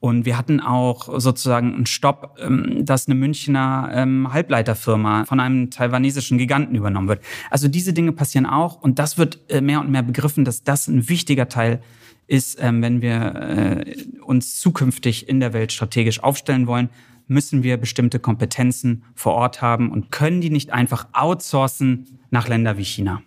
Und 0.00 0.26
wir 0.26 0.38
hatten 0.38 0.60
auch 0.60 1.18
sozusagen 1.20 1.74
einen 1.74 1.86
Stopp, 1.86 2.38
ähm, 2.40 2.84
dass 2.84 3.08
eine 3.08 3.16
Münchner 3.16 3.90
ähm, 3.92 4.32
Halbleiterfirma 4.32 5.24
von 5.24 5.40
einem 5.40 5.70
taiwanesischen 5.70 6.38
Giganten 6.38 6.76
übernommen 6.76 7.08
wird. 7.08 7.20
Also 7.50 7.68
diese 7.68 7.92
Dinge 7.92 8.12
passieren 8.12 8.46
auch 8.46 8.80
und 8.80 8.98
das 8.98 9.18
wird 9.18 9.40
äh, 9.48 9.60
mehr 9.60 9.80
und 9.80 9.90
mehr 9.90 10.02
begriffen, 10.02 10.44
dass 10.44 10.62
das 10.62 10.86
ein 10.86 11.08
wichtiger 11.08 11.48
Teil 11.48 11.82
ist, 12.28 12.58
ähm, 12.60 12.82
wenn 12.82 13.02
wir 13.02 13.34
äh, 13.34 13.96
uns 14.22 14.60
zukünftig 14.60 15.28
in 15.28 15.40
der 15.40 15.52
Welt 15.52 15.72
strategisch 15.72 16.22
aufstellen 16.22 16.66
wollen, 16.66 16.90
müssen 17.26 17.62
wir 17.62 17.76
bestimmte 17.76 18.18
Kompetenzen 18.20 19.04
vor 19.14 19.34
Ort 19.34 19.62
haben 19.62 19.90
und 19.90 20.10
können 20.12 20.40
die 20.40 20.50
nicht 20.50 20.72
einfach 20.72 21.08
outsourcen 21.12 22.18
nach 22.30 22.48
Länder 22.48 22.78
wie 22.78 22.84
China. 22.84 23.22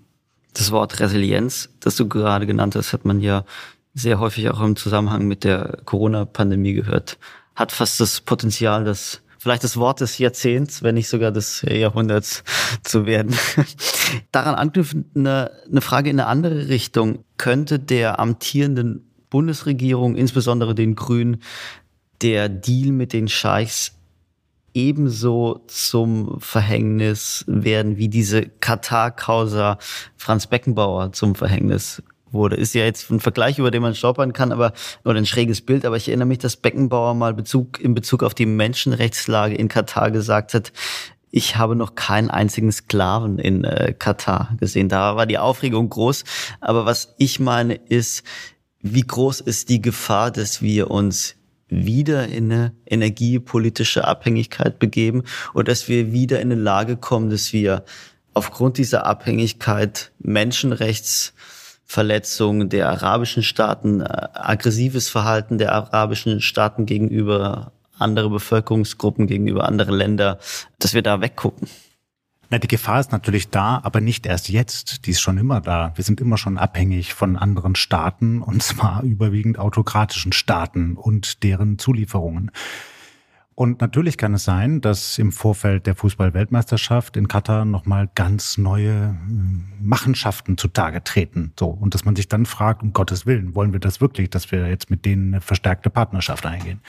Das 0.53 0.71
Wort 0.71 0.99
Resilienz, 0.99 1.69
das 1.79 1.95
du 1.95 2.07
gerade 2.07 2.45
genannt 2.45 2.75
hast, 2.75 2.93
hat 2.93 3.05
man 3.05 3.21
ja 3.21 3.45
sehr 3.93 4.19
häufig 4.19 4.49
auch 4.49 4.61
im 4.61 4.75
Zusammenhang 4.75 5.27
mit 5.27 5.43
der 5.43 5.79
Corona-Pandemie 5.85 6.73
gehört. 6.73 7.17
Hat 7.55 7.71
fast 7.71 7.99
das 7.99 8.21
Potenzial, 8.21 8.83
das 8.83 9.21
vielleicht 9.37 9.63
das 9.63 9.75
Wort 9.77 10.01
des 10.01 10.17
Jahrzehnts, 10.17 10.83
wenn 10.83 10.95
nicht 10.95 11.09
sogar 11.09 11.31
des 11.31 11.63
Jahrhunderts 11.63 12.43
zu 12.83 13.05
werden. 13.05 13.35
Daran 14.31 14.55
anknüpfend 14.55 15.07
eine, 15.15 15.51
eine 15.69 15.81
Frage 15.81 16.09
in 16.09 16.19
eine 16.19 16.27
andere 16.27 16.69
Richtung. 16.69 17.25
Könnte 17.37 17.79
der 17.79 18.19
amtierenden 18.19 19.11
Bundesregierung, 19.29 20.15
insbesondere 20.15 20.75
den 20.75 20.95
Grünen, 20.95 21.41
der 22.21 22.49
Deal 22.49 22.91
mit 22.91 23.13
den 23.13 23.27
Scheichs 23.27 23.93
ebenso 24.73 25.63
zum 25.67 26.39
Verhängnis 26.39 27.43
werden 27.47 27.97
wie 27.97 28.07
diese 28.07 28.43
Katar-Causa 28.43 29.79
Franz 30.15 30.47
Beckenbauer 30.47 31.11
zum 31.13 31.35
Verhängnis 31.35 32.01
wurde. 32.31 32.55
Ist 32.55 32.73
ja 32.73 32.83
jetzt 32.83 33.09
ein 33.09 33.19
Vergleich, 33.19 33.59
über 33.59 33.71
den 33.71 33.81
man 33.81 33.95
stolpern 33.95 34.33
kann, 34.33 34.51
aber 34.51 34.73
oder 35.03 35.17
ein 35.17 35.25
schräges 35.25 35.61
Bild, 35.61 35.85
aber 35.85 35.97
ich 35.97 36.07
erinnere 36.07 36.27
mich, 36.27 36.39
dass 36.39 36.57
Beckenbauer 36.57 37.13
mal 37.13 37.33
Bezug 37.33 37.79
in 37.79 37.93
Bezug 37.93 38.23
auf 38.23 38.33
die 38.33 38.45
Menschenrechtslage 38.45 39.55
in 39.55 39.67
Katar 39.67 40.11
gesagt 40.11 40.53
hat, 40.53 40.71
ich 41.31 41.55
habe 41.55 41.75
noch 41.75 41.95
keinen 41.95 42.29
einzigen 42.29 42.71
Sklaven 42.71 43.39
in 43.39 43.63
äh, 43.63 43.93
Katar 43.97 44.53
gesehen. 44.59 44.89
Da 44.89 45.15
war 45.15 45.25
die 45.25 45.37
Aufregung 45.37 45.89
groß. 45.89 46.25
Aber 46.59 46.85
was 46.85 47.15
ich 47.17 47.39
meine 47.39 47.75
ist, 47.75 48.23
wie 48.81 49.01
groß 49.01 49.41
ist 49.41 49.69
die 49.69 49.81
Gefahr, 49.81 50.31
dass 50.31 50.61
wir 50.61 50.91
uns 50.91 51.35
wieder 51.69 52.27
in 52.27 52.51
eine 52.51 52.73
energiepolitische 52.85 54.05
Abhängigkeit 54.05 54.77
begeben 54.77 55.23
und 55.53 55.69
dass 55.69 55.87
wir 55.87 56.11
wieder 56.11 56.41
in 56.41 56.51
eine 56.51 56.61
Lage 56.61 56.97
kommen, 56.97 57.29
dass 57.29 57.53
wir 57.53 57.85
aufgrund 58.33 58.77
dieser 58.77 59.05
Abhängigkeit 59.05 60.11
Menschenrechtsverletzungen 61.91 62.69
der 62.69 62.89
arabischen 62.89 63.43
Staaten, 63.43 64.01
äh, 64.01 64.27
aggressives 64.33 65.09
Verhalten 65.09 65.57
der 65.57 65.73
arabischen 65.73 66.41
Staaten 66.41 66.85
gegenüber 66.85 67.71
andere 67.97 68.29
Bevölkerungsgruppen, 68.29 69.27
gegenüber 69.27 69.65
andere 69.65 69.91
Länder, 69.91 70.39
dass 70.79 70.93
wir 70.93 71.01
da 71.01 71.21
weggucken. 71.21 71.67
Na, 72.49 72.57
die 72.57 72.67
Gefahr 72.67 72.99
ist 72.99 73.11
natürlich 73.11 73.49
da, 73.49 73.79
aber 73.83 74.01
nicht 74.01 74.25
erst 74.25 74.49
jetzt. 74.49 75.05
Die 75.05 75.11
ist 75.11 75.21
schon 75.21 75.37
immer 75.37 75.61
da. 75.61 75.93
Wir 75.95 76.03
sind 76.03 76.19
immer 76.19 76.37
schon 76.37 76.57
abhängig 76.57 77.13
von 77.13 77.37
anderen 77.37 77.75
Staaten 77.75 78.41
und 78.41 78.61
zwar 78.63 79.03
überwiegend 79.03 79.57
autokratischen 79.57 80.33
Staaten 80.33 80.97
und 80.97 81.43
deren 81.43 81.77
Zulieferungen. 81.77 82.51
Und 83.61 83.79
natürlich 83.79 84.17
kann 84.17 84.33
es 84.33 84.43
sein, 84.43 84.81
dass 84.81 85.19
im 85.19 85.31
Vorfeld 85.31 85.85
der 85.85 85.93
Fußball-Weltmeisterschaft 85.93 87.15
in 87.15 87.27
Katar 87.27 87.63
nochmal 87.63 88.09
ganz 88.15 88.57
neue 88.57 89.09
hm, 89.09 89.65
Machenschaften 89.79 90.57
zutage 90.57 91.03
treten. 91.03 91.53
So. 91.59 91.67
Und 91.67 91.93
dass 91.93 92.03
man 92.03 92.15
sich 92.15 92.27
dann 92.27 92.47
fragt, 92.47 92.81
um 92.81 92.91
Gottes 92.91 93.27
Willen, 93.27 93.53
wollen 93.53 93.71
wir 93.71 93.79
das 93.79 94.01
wirklich, 94.01 94.31
dass 94.31 94.51
wir 94.51 94.67
jetzt 94.67 94.89
mit 94.89 95.05
denen 95.05 95.35
eine 95.35 95.41
verstärkte 95.41 95.91
Partnerschaft 95.91 96.43
eingehen? 96.47 96.81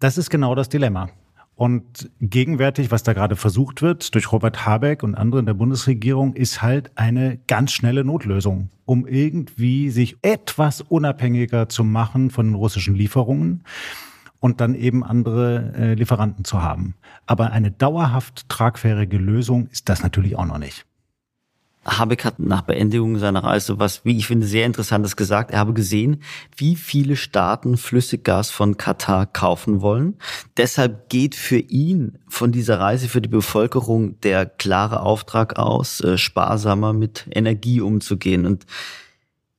Das 0.00 0.18
ist 0.18 0.28
genau 0.28 0.56
das 0.56 0.68
Dilemma. 0.68 1.08
Und 1.54 2.10
gegenwärtig, 2.20 2.90
was 2.90 3.04
da 3.04 3.12
gerade 3.12 3.36
versucht 3.36 3.80
wird 3.80 4.12
durch 4.16 4.32
Robert 4.32 4.66
Habeck 4.66 5.04
und 5.04 5.14
andere 5.14 5.38
in 5.38 5.46
der 5.46 5.54
Bundesregierung, 5.54 6.34
ist 6.34 6.62
halt 6.62 6.90
eine 6.96 7.38
ganz 7.46 7.70
schnelle 7.70 8.02
Notlösung, 8.02 8.70
um 8.86 9.06
irgendwie 9.06 9.90
sich 9.90 10.16
etwas 10.22 10.80
unabhängiger 10.80 11.68
zu 11.68 11.84
machen 11.84 12.30
von 12.30 12.46
den 12.46 12.54
russischen 12.56 12.96
Lieferungen 12.96 13.62
und 14.40 14.60
dann 14.60 14.74
eben 14.74 15.04
andere 15.04 15.72
äh, 15.76 15.94
Lieferanten 15.94 16.44
zu 16.44 16.62
haben. 16.62 16.94
Aber 17.26 17.52
eine 17.52 17.70
dauerhaft 17.70 18.48
tragfähige 18.48 19.18
Lösung 19.18 19.68
ist 19.68 19.88
das 19.88 20.02
natürlich 20.02 20.36
auch 20.36 20.46
noch 20.46 20.58
nicht. 20.58 20.86
Habeck 21.86 22.24
hat 22.24 22.40
nach 22.40 22.62
Beendigung 22.62 23.18
seiner 23.18 23.44
Reise 23.44 23.78
was, 23.78 24.04
wie 24.04 24.16
ich 24.16 24.26
finde, 24.26 24.46
sehr 24.46 24.66
Interessantes 24.66 25.16
gesagt. 25.16 25.52
Er 25.52 25.60
habe 25.60 25.72
gesehen, 25.72 26.22
wie 26.56 26.74
viele 26.74 27.16
Staaten 27.16 27.76
Flüssiggas 27.76 28.50
von 28.50 28.76
Katar 28.76 29.26
kaufen 29.26 29.80
wollen. 29.80 30.16
Deshalb 30.56 31.08
geht 31.08 31.34
für 31.36 31.58
ihn 31.58 32.18
von 32.28 32.50
dieser 32.50 32.80
Reise 32.80 33.08
für 33.08 33.20
die 33.20 33.28
Bevölkerung 33.28 34.20
der 34.20 34.46
klare 34.46 35.00
Auftrag 35.00 35.58
aus, 35.58 36.00
äh, 36.00 36.18
sparsamer 36.18 36.92
mit 36.92 37.28
Energie 37.30 37.80
umzugehen. 37.80 38.46
Und 38.46 38.66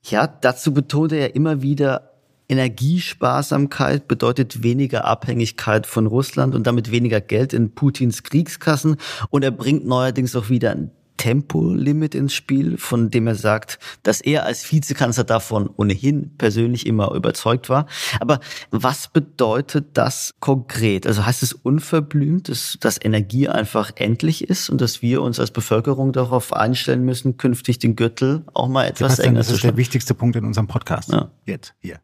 ja, 0.03 0.27
dazu 0.27 0.73
betonte 0.73 1.15
er 1.15 1.35
immer 1.35 1.61
wieder, 1.61 2.16
Energiesparsamkeit 2.49 4.07
bedeutet 4.07 4.63
weniger 4.63 5.05
Abhängigkeit 5.05 5.85
von 5.85 6.07
Russland 6.07 6.55
und 6.55 6.65
damit 6.67 6.91
weniger 6.91 7.21
Geld 7.21 7.53
in 7.53 7.71
Putins 7.71 8.23
Kriegskassen. 8.23 8.97
Und 9.29 9.43
er 9.43 9.51
bringt 9.51 9.85
neuerdings 9.85 10.35
auch 10.35 10.49
wieder 10.49 10.71
ein 10.71 10.91
Tempolimit 11.17 12.15
ins 12.15 12.33
Spiel, 12.33 12.77
von 12.77 13.09
dem 13.09 13.27
er 13.27 13.35
sagt, 13.35 13.79
dass 14.03 14.21
er 14.21 14.45
als 14.45 14.71
Vizekanzler 14.71 15.23
davon 15.23 15.69
ohnehin 15.75 16.37
persönlich 16.37 16.85
immer 16.85 17.13
überzeugt 17.13 17.69
war. 17.69 17.87
Aber 18.19 18.39
was 18.69 19.07
bedeutet 19.07 19.97
das 19.97 20.35
konkret? 20.39 21.05
Also 21.07 21.25
heißt 21.25 21.43
es 21.43 21.53
unverblümt, 21.53 22.49
dass, 22.49 22.77
dass 22.79 23.03
Energie 23.03 23.49
einfach 23.49 23.91
endlich 23.95 24.47
ist 24.47 24.69
und 24.69 24.79
dass 24.79 25.01
wir 25.01 25.21
uns 25.21 25.39
als 25.39 25.51
Bevölkerung 25.51 26.13
darauf 26.13 26.53
einstellen 26.53 27.03
müssen, 27.03 27.37
künftig 27.37 27.79
den 27.79 27.95
Gürtel 27.95 28.43
auch 28.53 28.67
mal 28.67 28.85
etwas 28.85 29.15
Sebastian, 29.15 29.35
enger 29.35 29.43
zu 29.43 29.51
Das 29.51 29.57
ist 29.57 29.63
der 29.63 29.77
wichtigste 29.77 30.13
Punkt 30.13 30.35
in 30.35 30.45
unserem 30.45 30.67
Podcast. 30.67 31.11
Ja. 31.11 31.31
Jetzt, 31.45 31.73
hier. 31.81 31.99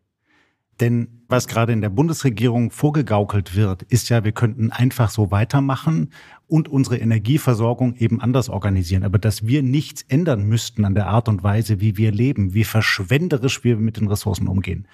Denn 0.79 1.07
was 1.27 1.47
gerade 1.47 1.71
in 1.73 1.81
der 1.81 1.89
Bundesregierung 1.89 2.71
vorgegaukelt 2.71 3.55
wird, 3.55 3.83
ist 3.83 4.09
ja, 4.09 4.23
wir 4.23 4.31
könnten 4.31 4.71
einfach 4.71 5.09
so 5.09 5.31
weitermachen 5.31 6.11
und 6.47 6.67
unsere 6.67 6.97
Energieversorgung 6.97 7.95
eben 7.95 8.21
anders 8.21 8.49
organisieren. 8.49 9.03
Aber 9.03 9.19
dass 9.19 9.45
wir 9.45 9.63
nichts 9.63 10.03
ändern 10.03 10.43
müssten 10.43 10.85
an 10.85 10.95
der 10.95 11.07
Art 11.07 11.29
und 11.29 11.43
Weise, 11.43 11.79
wie 11.79 11.97
wir 11.97 12.11
leben, 12.11 12.53
wie 12.53 12.63
verschwenderisch 12.63 13.63
wir 13.63 13.77
mit 13.77 13.97
den 13.97 14.07
Ressourcen 14.07 14.47
umgehen, 14.47 14.87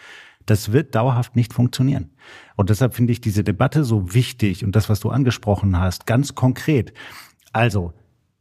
das 0.46 0.72
wird 0.72 0.96
dauerhaft 0.96 1.36
nicht 1.36 1.54
funktionieren. 1.54 2.10
Und 2.56 2.70
deshalb 2.70 2.96
finde 2.96 3.14
ich 3.14 3.22
diese 3.22 3.44
Debatte 3.44 3.84
so 3.84 4.14
wichtig 4.14 4.66
und 4.66 4.76
das, 4.76 4.90
was 4.90 5.00
du 5.00 5.10
angesprochen 5.10 5.78
hast, 5.78 6.06
ganz 6.06 6.36
konkret. 6.36 6.94
Also, 7.54 7.94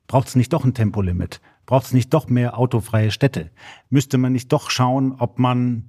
braucht 0.06 0.28
es 0.28 0.36
nicht 0.36 0.52
doch 0.52 0.64
ein 0.64 0.74
Tempolimit? 0.74 1.40
Braucht 1.66 1.86
es 1.86 1.92
nicht 1.92 2.14
doch 2.14 2.28
mehr 2.28 2.58
autofreie 2.58 3.10
Städte? 3.10 3.50
Müsste 3.90 4.16
man 4.16 4.32
nicht 4.32 4.52
doch 4.52 4.70
schauen, 4.70 5.12
ob 5.18 5.38
man 5.38 5.84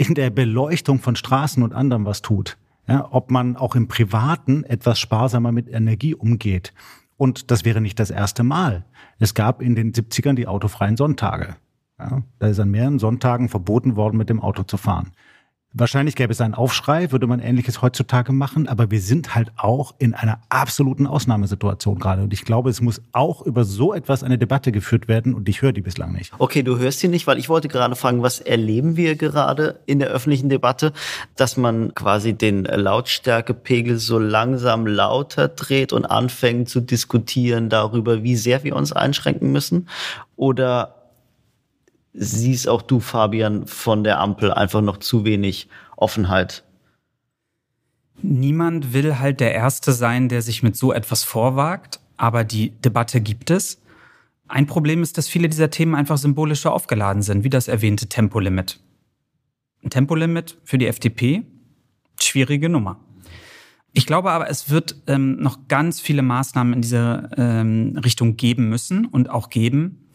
in 0.00 0.14
der 0.14 0.30
Beleuchtung 0.30 0.98
von 0.98 1.16
Straßen 1.16 1.62
und 1.62 1.72
anderem 1.72 2.04
was 2.04 2.22
tut? 2.22 2.56
ja, 2.90 3.06
ob 3.10 3.30
man 3.30 3.56
auch 3.56 3.76
im 3.76 3.86
Privaten 3.86 4.64
etwas 4.64 4.98
sparsamer 4.98 5.52
mit 5.52 5.68
Energie 5.68 6.14
umgeht. 6.14 6.74
Und 7.16 7.50
das 7.52 7.64
wäre 7.64 7.80
nicht 7.80 8.00
das 8.00 8.10
erste 8.10 8.42
Mal. 8.42 8.84
Es 9.18 9.34
gab 9.34 9.62
in 9.62 9.76
den 9.76 9.92
70ern 9.92 10.34
die 10.34 10.48
autofreien 10.48 10.96
Sonntage. 10.96 11.56
Ja, 11.98 12.22
da 12.38 12.48
ist 12.48 12.58
an 12.58 12.70
mehreren 12.70 12.98
Sonntagen 12.98 13.48
verboten 13.48 13.94
worden, 13.94 14.16
mit 14.16 14.28
dem 14.28 14.40
Auto 14.40 14.64
zu 14.64 14.76
fahren. 14.76 15.12
Wahrscheinlich 15.72 16.16
gäbe 16.16 16.32
es 16.32 16.40
einen 16.40 16.54
Aufschrei, 16.54 17.12
würde 17.12 17.28
man 17.28 17.38
Ähnliches 17.38 17.80
heutzutage 17.80 18.32
machen, 18.32 18.66
aber 18.66 18.90
wir 18.90 19.00
sind 19.00 19.36
halt 19.36 19.52
auch 19.56 19.94
in 19.98 20.14
einer 20.14 20.40
absoluten 20.48 21.06
Ausnahmesituation 21.06 22.00
gerade. 22.00 22.22
Und 22.22 22.32
ich 22.32 22.44
glaube, 22.44 22.70
es 22.70 22.80
muss 22.80 23.00
auch 23.12 23.42
über 23.42 23.62
so 23.62 23.94
etwas 23.94 24.24
eine 24.24 24.36
Debatte 24.36 24.72
geführt 24.72 25.06
werden 25.06 25.32
und 25.32 25.48
ich 25.48 25.62
höre 25.62 25.72
die 25.72 25.80
bislang 25.80 26.10
nicht. 26.10 26.32
Okay, 26.38 26.64
du 26.64 26.78
hörst 26.78 26.98
sie 26.98 27.06
nicht, 27.06 27.28
weil 27.28 27.38
ich 27.38 27.48
wollte 27.48 27.68
gerade 27.68 27.94
fragen, 27.94 28.20
was 28.20 28.40
erleben 28.40 28.96
wir 28.96 29.14
gerade 29.14 29.78
in 29.86 30.00
der 30.00 30.08
öffentlichen 30.08 30.48
Debatte, 30.48 30.92
dass 31.36 31.56
man 31.56 31.94
quasi 31.94 32.32
den 32.32 32.64
Lautstärkepegel 32.64 33.96
so 33.98 34.18
langsam 34.18 34.88
lauter 34.88 35.46
dreht 35.46 35.92
und 35.92 36.04
anfängt 36.04 36.68
zu 36.68 36.80
diskutieren 36.80 37.68
darüber, 37.68 38.24
wie 38.24 38.34
sehr 38.34 38.64
wir 38.64 38.74
uns 38.74 38.90
einschränken 38.90 39.52
müssen? 39.52 39.88
Oder 40.34 40.99
siehst 42.12 42.68
auch 42.68 42.82
du, 42.82 43.00
Fabian, 43.00 43.66
von 43.66 44.04
der 44.04 44.20
Ampel 44.20 44.52
einfach 44.52 44.80
noch 44.80 44.98
zu 44.98 45.24
wenig 45.24 45.68
Offenheit? 45.96 46.64
Niemand 48.22 48.92
will 48.92 49.18
halt 49.18 49.40
der 49.40 49.54
Erste 49.54 49.92
sein, 49.92 50.28
der 50.28 50.42
sich 50.42 50.62
mit 50.62 50.76
so 50.76 50.92
etwas 50.92 51.24
vorwagt, 51.24 52.00
aber 52.16 52.44
die 52.44 52.70
Debatte 52.70 53.20
gibt 53.20 53.50
es. 53.50 53.80
Ein 54.46 54.66
Problem 54.66 55.02
ist, 55.02 55.16
dass 55.16 55.28
viele 55.28 55.48
dieser 55.48 55.70
Themen 55.70 55.94
einfach 55.94 56.18
symbolischer 56.18 56.72
aufgeladen 56.72 57.22
sind, 57.22 57.44
wie 57.44 57.50
das 57.50 57.68
erwähnte 57.68 58.08
Tempolimit. 58.08 58.80
Ein 59.82 59.90
Tempolimit 59.90 60.58
für 60.64 60.76
die 60.76 60.86
FDP, 60.86 61.44
schwierige 62.20 62.68
Nummer. 62.68 63.00
Ich 63.92 64.06
glaube 64.06 64.30
aber, 64.30 64.50
es 64.50 64.70
wird 64.70 64.96
ähm, 65.06 65.40
noch 65.40 65.68
ganz 65.68 66.00
viele 66.00 66.22
Maßnahmen 66.22 66.74
in 66.74 66.82
diese 66.82 67.30
ähm, 67.36 67.98
Richtung 68.04 68.36
geben 68.36 68.68
müssen 68.68 69.06
und 69.06 69.30
auch 69.30 69.50
geben. 69.50 70.10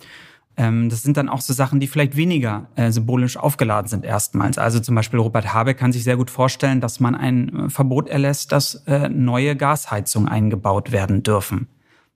Ähm, 0.58 0.90
das 0.90 1.04
sind 1.04 1.18
dann 1.18 1.30
auch 1.30 1.42
so 1.42 1.54
Sachen, 1.54 1.80
die 1.80 1.88
vielleicht 1.88 2.16
weniger 2.16 2.68
äh, 2.76 2.92
symbolisch 2.92 3.38
aufgeladen 3.38 3.88
sind 3.88 4.06
erstmals. 4.06 4.58
Also 4.58 4.80
zum 4.80 4.96
Beispiel 4.96 5.20
Robert 5.20 5.54
Habeck 5.54 5.78
kann 5.78 5.92
sich 5.92 6.04
sehr 6.04 6.18
gut 6.18 6.30
vorstellen, 6.30 6.82
dass 6.82 7.00
man 7.00 7.16
ein 7.16 7.66
äh, 7.66 7.70
Verbot 7.70 8.08
erlässt, 8.08 8.52
dass 8.52 8.76
äh, 8.88 9.10
neue 9.10 9.56
Gasheizungen 9.56 10.30
eingebaut 10.30 10.92
werden 10.92 11.24
dürfen. 11.24 11.68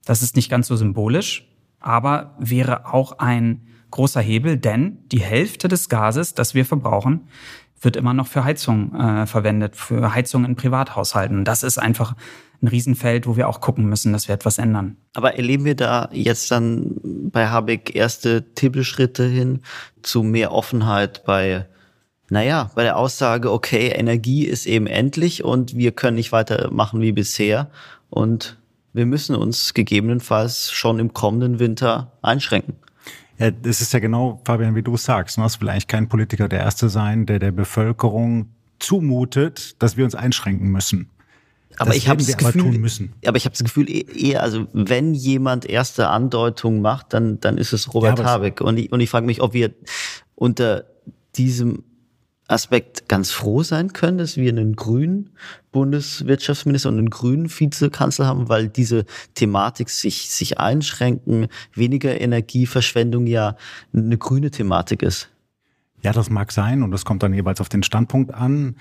Das 0.05 0.21
ist 0.21 0.35
nicht 0.35 0.49
ganz 0.49 0.67
so 0.67 0.75
symbolisch, 0.75 1.47
aber 1.79 2.35
wäre 2.39 2.93
auch 2.93 3.19
ein 3.19 3.67
großer 3.91 4.21
Hebel, 4.21 4.57
denn 4.57 4.99
die 5.11 5.21
Hälfte 5.21 5.67
des 5.67 5.89
Gases, 5.89 6.33
das 6.33 6.53
wir 6.53 6.65
verbrauchen, 6.65 7.27
wird 7.81 7.95
immer 7.95 8.13
noch 8.13 8.27
für 8.27 8.43
Heizung 8.43 8.93
äh, 8.95 9.25
verwendet, 9.25 9.75
für 9.75 10.13
Heizung 10.13 10.45
in 10.45 10.55
Privathaushalten. 10.55 11.45
Das 11.45 11.63
ist 11.63 11.77
einfach 11.77 12.15
ein 12.61 12.67
Riesenfeld, 12.67 13.25
wo 13.25 13.37
wir 13.37 13.47
auch 13.47 13.61
gucken 13.61 13.85
müssen, 13.85 14.11
dass 14.11 14.27
wir 14.27 14.35
etwas 14.35 14.57
ändern. 14.57 14.97
Aber 15.13 15.35
erleben 15.35 15.65
wir 15.65 15.75
da 15.75 16.09
jetzt 16.11 16.51
dann 16.51 16.95
bei 17.03 17.47
Habeck 17.47 17.95
erste 17.95 18.53
Tippelschritte 18.53 19.25
hin 19.25 19.61
zu 20.01 20.23
mehr 20.23 20.51
Offenheit 20.51 21.23
bei, 21.25 21.67
naja, 22.29 22.69
bei 22.75 22.83
der 22.83 22.97
Aussage, 22.97 23.51
okay, 23.51 23.87
Energie 23.89 24.45
ist 24.45 24.65
eben 24.65 24.87
endlich 24.87 25.43
und 25.43 25.75
wir 25.75 25.91
können 25.93 26.15
nicht 26.15 26.31
weitermachen 26.31 27.01
wie 27.01 27.13
bisher 27.13 27.69
und 28.09 28.57
wir 28.91 29.05
müssen 29.05 29.35
uns 29.35 29.73
gegebenenfalls 29.73 30.71
schon 30.71 30.99
im 30.99 31.13
kommenden 31.13 31.59
Winter 31.59 32.11
einschränken. 32.21 32.75
Ja, 33.39 33.51
das 33.51 33.81
ist 33.81 33.93
ja 33.93 33.99
genau, 33.99 34.41
Fabian, 34.45 34.75
wie 34.75 34.83
du 34.83 34.97
sagst. 34.97 35.37
Ne? 35.37 35.45
Es 35.45 35.59
will 35.61 35.69
eigentlich 35.69 35.87
kein 35.87 36.09
Politiker 36.09 36.49
der 36.49 36.59
Erste 36.59 36.89
sein, 36.89 37.25
der 37.25 37.39
der 37.39 37.51
Bevölkerung 37.51 38.49
zumutet, 38.79 39.81
dass 39.81 39.97
wir 39.97 40.03
uns 40.05 40.13
einschränken 40.13 40.69
müssen. 40.69 41.09
Aber 41.77 41.91
das 41.91 41.97
ich 41.97 42.09
habe 42.09 42.21
das 42.21 42.35
Gefühl, 42.35 43.09
aber 43.25 43.37
ich 43.37 43.45
habe 43.45 43.53
das 43.53 43.63
Gefühl 43.63 43.89
eher, 43.89 44.43
also 44.43 44.67
wenn 44.73 45.13
jemand 45.13 45.65
erste 45.65 46.09
Andeutungen 46.09 46.81
macht, 46.81 47.13
dann 47.13 47.39
dann 47.39 47.57
ist 47.57 47.71
es 47.71 47.93
Robert 47.93 48.19
ja, 48.19 48.25
Habeck 48.25 48.59
und 48.59 48.77
ich 48.77 48.91
und 48.91 48.99
ich 48.99 49.09
frage 49.09 49.25
mich, 49.25 49.41
ob 49.41 49.53
wir 49.53 49.71
unter 50.35 50.85
diesem 51.35 51.83
Aspekt 52.49 53.07
ganz 53.07 53.31
froh 53.31 53.63
sein 53.63 53.93
können, 53.93 54.17
dass 54.17 54.35
wir 54.35 54.49
einen 54.49 54.75
grünen 54.75 55.29
Bundeswirtschaftsminister 55.71 56.89
und 56.89 56.97
einen 56.97 57.09
grünen 57.09 57.49
Vizekanzler 57.49 58.25
haben, 58.25 58.49
weil 58.49 58.69
diese 58.69 59.05
Thematik 59.35 59.89
sich, 59.89 60.29
sich 60.29 60.59
einschränken, 60.59 61.47
weniger 61.73 62.19
Energieverschwendung 62.19 63.27
ja 63.27 63.55
eine 63.93 64.17
grüne 64.17 64.51
Thematik 64.51 65.03
ist. 65.03 65.29
Ja, 66.01 66.11
das 66.11 66.29
mag 66.29 66.51
sein 66.51 66.81
und 66.81 66.91
das 66.91 67.05
kommt 67.05 67.23
dann 67.23 67.33
jeweils 67.33 67.61
auf 67.61 67.69
den 67.69 67.83
Standpunkt 67.83 68.33
an. 68.33 68.75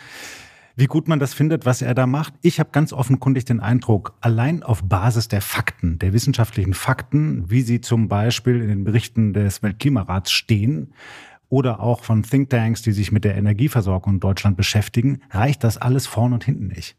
Wie 0.77 0.87
gut 0.87 1.09
man 1.09 1.19
das 1.19 1.35
findet, 1.35 1.67
was 1.67 1.83
er 1.83 1.93
da 1.93 2.07
macht. 2.07 2.35
Ich 2.41 2.61
habe 2.61 2.71
ganz 2.71 2.93
offenkundig 2.93 3.45
den 3.45 3.59
Eindruck, 3.59 4.15
allein 4.21 4.63
auf 4.63 4.85
Basis 4.85 5.27
der 5.27 5.41
Fakten, 5.41 5.99
der 5.99 6.13
wissenschaftlichen 6.13 6.73
Fakten, 6.73 7.51
wie 7.51 7.63
sie 7.63 7.81
zum 7.81 8.07
Beispiel 8.07 8.63
in 8.63 8.69
den 8.69 8.85
Berichten 8.85 9.33
des 9.33 9.61
Weltklimarats 9.61 10.31
stehen, 10.31 10.93
oder 11.49 11.81
auch 11.81 12.05
von 12.05 12.23
Thinktanks, 12.23 12.83
die 12.83 12.93
sich 12.93 13.13
mit 13.13 13.25
der 13.25 13.37
Energieversorgung 13.37 14.15
in 14.15 14.21
Deutschland 14.21 14.57
beschäftigen, 14.57 15.21
reicht 15.31 15.65
das 15.65 15.79
alles 15.79 16.07
vorn 16.07 16.33
und 16.33 16.45
hinten 16.45 16.69
nicht. 16.69 16.97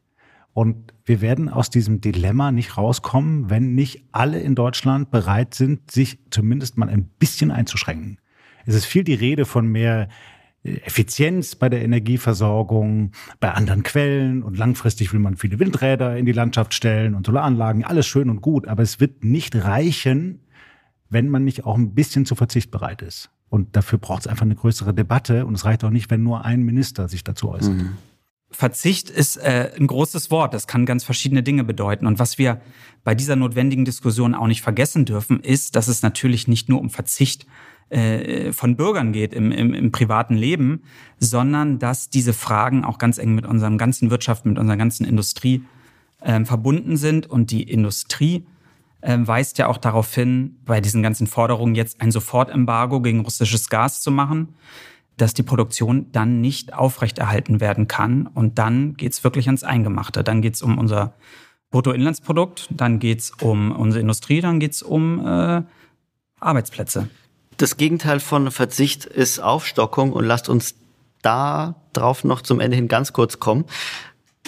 Und 0.54 0.94
wir 1.06 1.22
werden 1.22 1.48
aus 1.48 1.70
diesem 1.70 2.02
Dilemma 2.02 2.52
nicht 2.52 2.78
rauskommen, 2.78 3.50
wenn 3.50 3.76
nicht 3.76 4.04
alle 4.12 4.40
in 4.40 4.56
Deutschland 4.56 5.12
bereit 5.12 5.54
sind, 5.54 5.92
sich 5.92 6.20
zumindest 6.32 6.78
mal 6.78 6.90
ein 6.90 7.06
bisschen 7.20 7.52
einzuschränken. 7.52 8.18
Es 8.66 8.76
ist 8.76 8.86
viel 8.86 9.04
die 9.04 9.14
Rede 9.14 9.46
von 9.46 9.68
mehr 9.68 10.10
äh, 10.64 10.78
Effizienz 10.82 11.56
bei 11.56 11.70
der 11.70 11.84
Energieversorgung, 11.84 13.12
bei 13.40 13.52
anderen 13.52 13.84
Quellen 13.84 14.44
und 14.44 14.58
langfristig 14.58 15.14
will 15.14 15.20
man 15.20 15.38
viele 15.38 15.60
Windräder 15.60 16.18
in 16.18 16.26
die 16.26 16.34
Landschaft 16.34 16.74
stellen 16.74 17.16
und 17.16 17.26
Solaranlagen, 17.26 17.84
alles 17.84 18.08
schön 18.08 18.30
und 18.30 18.42
gut, 18.42 18.68
aber 18.68 18.84
es 18.84 19.00
wird 19.00 19.24
nicht 19.24 19.56
reichen, 19.56 20.42
wenn 21.10 21.30
man 21.30 21.46
nicht 21.46 21.66
auch 21.66 21.78
ein 21.78 21.94
bisschen 21.94 22.26
zu 22.26 22.36
Verzicht 22.36 22.72
bereit 22.72 23.02
ist. 23.02 23.32
Und 23.50 23.76
dafür 23.76 23.98
braucht 24.00 24.22
es 24.22 24.28
einfach 24.28 24.46
eine 24.46 24.56
größere 24.56 24.94
Debatte. 24.94 25.46
Und 25.46 25.56
es 25.56 25.66
reicht 25.66 25.84
auch 25.84 25.90
nicht, 25.90 26.10
wenn 26.12 26.24
nur 26.24 26.46
ein 26.46 26.62
Minister 26.64 27.08
sich 27.08 27.24
dazu 27.24 27.50
äußert. 27.50 27.76
Mhm. 27.76 27.98
Verzicht 28.52 29.10
ist 29.10 29.38
äh, 29.38 29.72
ein 29.80 29.88
großes 29.88 30.32
Wort. 30.32 30.54
Das 30.54 30.66
kann 30.66 30.86
ganz 30.86 31.04
verschiedene 31.04 31.44
Dinge 31.44 31.64
bedeuten. 31.64 32.08
Und 32.08 32.18
was 32.18 32.38
wir 32.38 32.62
bei 33.04 33.14
dieser 33.14 33.36
notwendigen 33.36 33.86
Diskussion 33.86 34.34
auch 34.34 34.48
nicht 34.48 34.62
vergessen 34.62 35.06
dürfen, 35.06 35.40
ist, 35.40 35.76
dass 35.76 35.88
es 35.88 36.02
natürlich 36.02 36.48
nicht 36.48 36.68
nur 36.68 36.80
um 36.80 36.90
Verzicht 36.90 37.46
äh, 37.90 38.52
von 38.52 38.76
Bürgern 38.76 39.14
geht 39.14 39.34
im, 39.34 39.52
im, 39.52 39.74
im 39.74 39.92
privaten 39.92 40.36
Leben, 40.36 40.84
sondern 41.20 41.80
dass 41.80 42.10
diese 42.10 42.34
Fragen 42.34 42.84
auch 42.84 42.98
ganz 42.98 43.18
eng 43.20 43.36
mit 43.36 43.46
unserem 43.46 43.78
ganzen 43.78 44.10
Wirtschaft, 44.10 44.46
mit 44.46 44.58
unserer 44.58 44.78
ganzen 44.78 45.06
Industrie 45.06 45.64
äh, 46.22 46.44
verbunden 46.44 46.98
sind. 46.98 47.28
Und 47.28 47.52
die 47.52 47.64
Industrie 47.64 48.38
äh, 48.38 48.59
weist 49.02 49.58
ja 49.58 49.68
auch 49.68 49.78
darauf 49.78 50.14
hin, 50.14 50.58
bei 50.66 50.82
diesen 50.82 51.02
ganzen 51.02 51.28
Forderungen 51.28 51.76
jetzt 51.76 52.02
ein 52.02 52.12
Sofortembargo 52.12 53.02
gegen 53.02 53.22
russisches 53.22 53.70
Gas 53.70 54.02
zu 54.02 54.12
machen, 54.12 54.56
dass 55.18 55.34
die 55.34 55.44
Produktion 55.44 56.08
dann 56.12 56.42
nicht 56.42 56.74
aufrechterhalten 56.74 57.60
werden 57.60 57.88
kann. 57.88 58.28
Und 58.28 58.58
dann 58.58 58.96
geht's 58.96 59.24
wirklich 59.24 59.48
ans 59.48 59.64
Eingemachte. 59.64 60.24
Dann 60.24 60.42
geht's 60.42 60.62
um 60.62 60.78
unser 60.78 61.14
Bruttoinlandsprodukt, 61.72 62.68
dann 62.72 63.00
geht's 63.00 63.32
um 63.42 63.72
unsere 63.72 64.02
Industrie, 64.02 64.42
dann 64.42 64.60
geht's 64.60 64.82
um 64.82 65.26
äh, 65.26 65.62
Arbeitsplätze. 66.40 67.10
Das 67.58 67.78
Gegenteil 67.78 68.20
von 68.20 68.50
Verzicht 68.52 69.06
ist 69.06 69.40
Aufstockung 69.40 70.14
und 70.14 70.26
lasst 70.26 70.50
uns 70.50 70.76
da 71.22 71.76
drauf 71.94 72.24
noch 72.24 72.42
zum 72.42 72.62
Ende 72.62 72.78
hin 72.78 72.88
ganz 72.88 73.12
kurz 73.12 73.40
kommen 73.40 73.66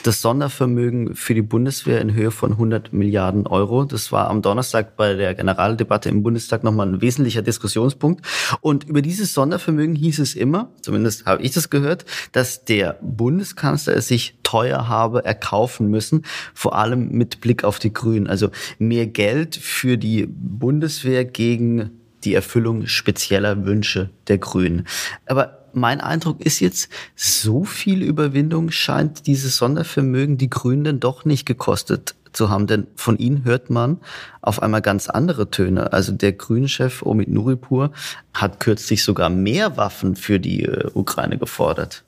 das 0.03 0.21
Sondervermögen 0.21 1.15
für 1.15 1.33
die 1.33 1.41
Bundeswehr 1.41 2.01
in 2.01 2.13
Höhe 2.13 2.31
von 2.31 2.53
100 2.53 2.93
Milliarden 2.93 3.47
Euro. 3.47 3.85
Das 3.85 4.11
war 4.11 4.29
am 4.29 4.41
Donnerstag 4.41 4.95
bei 4.95 5.13
der 5.13 5.35
Generaldebatte 5.35 6.09
im 6.09 6.23
Bundestag 6.23 6.63
nochmal 6.63 6.87
ein 6.87 7.01
wesentlicher 7.01 7.41
Diskussionspunkt. 7.41 8.25
Und 8.61 8.85
über 8.85 9.01
dieses 9.01 9.33
Sondervermögen 9.33 9.95
hieß 9.95 10.19
es 10.19 10.35
immer, 10.35 10.71
zumindest 10.81 11.25
habe 11.25 11.43
ich 11.43 11.51
das 11.51 11.69
gehört, 11.69 12.05
dass 12.31 12.65
der 12.65 12.97
Bundeskanzler 13.01 13.95
es 13.95 14.07
sich 14.07 14.37
teuer 14.43 14.87
habe 14.87 15.23
erkaufen 15.23 15.87
müssen, 15.87 16.25
vor 16.53 16.75
allem 16.75 17.09
mit 17.09 17.41
Blick 17.41 17.63
auf 17.63 17.79
die 17.79 17.93
Grünen. 17.93 18.27
Also 18.27 18.49
mehr 18.79 19.07
Geld 19.07 19.55
für 19.55 19.97
die 19.97 20.27
Bundeswehr 20.27 21.25
gegen 21.25 21.91
die 22.23 22.33
Erfüllung 22.33 22.87
spezieller 22.87 23.65
Wünsche 23.65 24.09
der 24.27 24.37
Grünen. 24.37 24.85
Aber 25.25 25.60
mein 25.73 26.01
Eindruck 26.01 26.41
ist 26.41 26.59
jetzt, 26.59 26.89
so 27.15 27.63
viel 27.63 28.01
Überwindung 28.01 28.71
scheint 28.71 29.27
dieses 29.27 29.57
Sondervermögen 29.57 30.37
die 30.37 30.49
Grünen 30.49 30.83
denn 30.83 30.99
doch 30.99 31.25
nicht 31.25 31.45
gekostet 31.45 32.15
zu 32.33 32.49
haben, 32.49 32.67
denn 32.67 32.87
von 32.95 33.17
ihnen 33.17 33.43
hört 33.43 33.69
man 33.69 33.99
auf 34.41 34.61
einmal 34.61 34.81
ganz 34.81 35.09
andere 35.09 35.51
Töne. 35.51 35.93
Also 35.93 36.11
der 36.11 36.33
Grünchef 36.33 37.01
Omid 37.03 37.29
Nuripur 37.29 37.91
hat 38.33 38.59
kürzlich 38.59 39.03
sogar 39.03 39.29
mehr 39.29 39.77
Waffen 39.77 40.15
für 40.15 40.39
die 40.39 40.63
äh, 40.63 40.89
Ukraine 40.93 41.37
gefordert. 41.37 42.03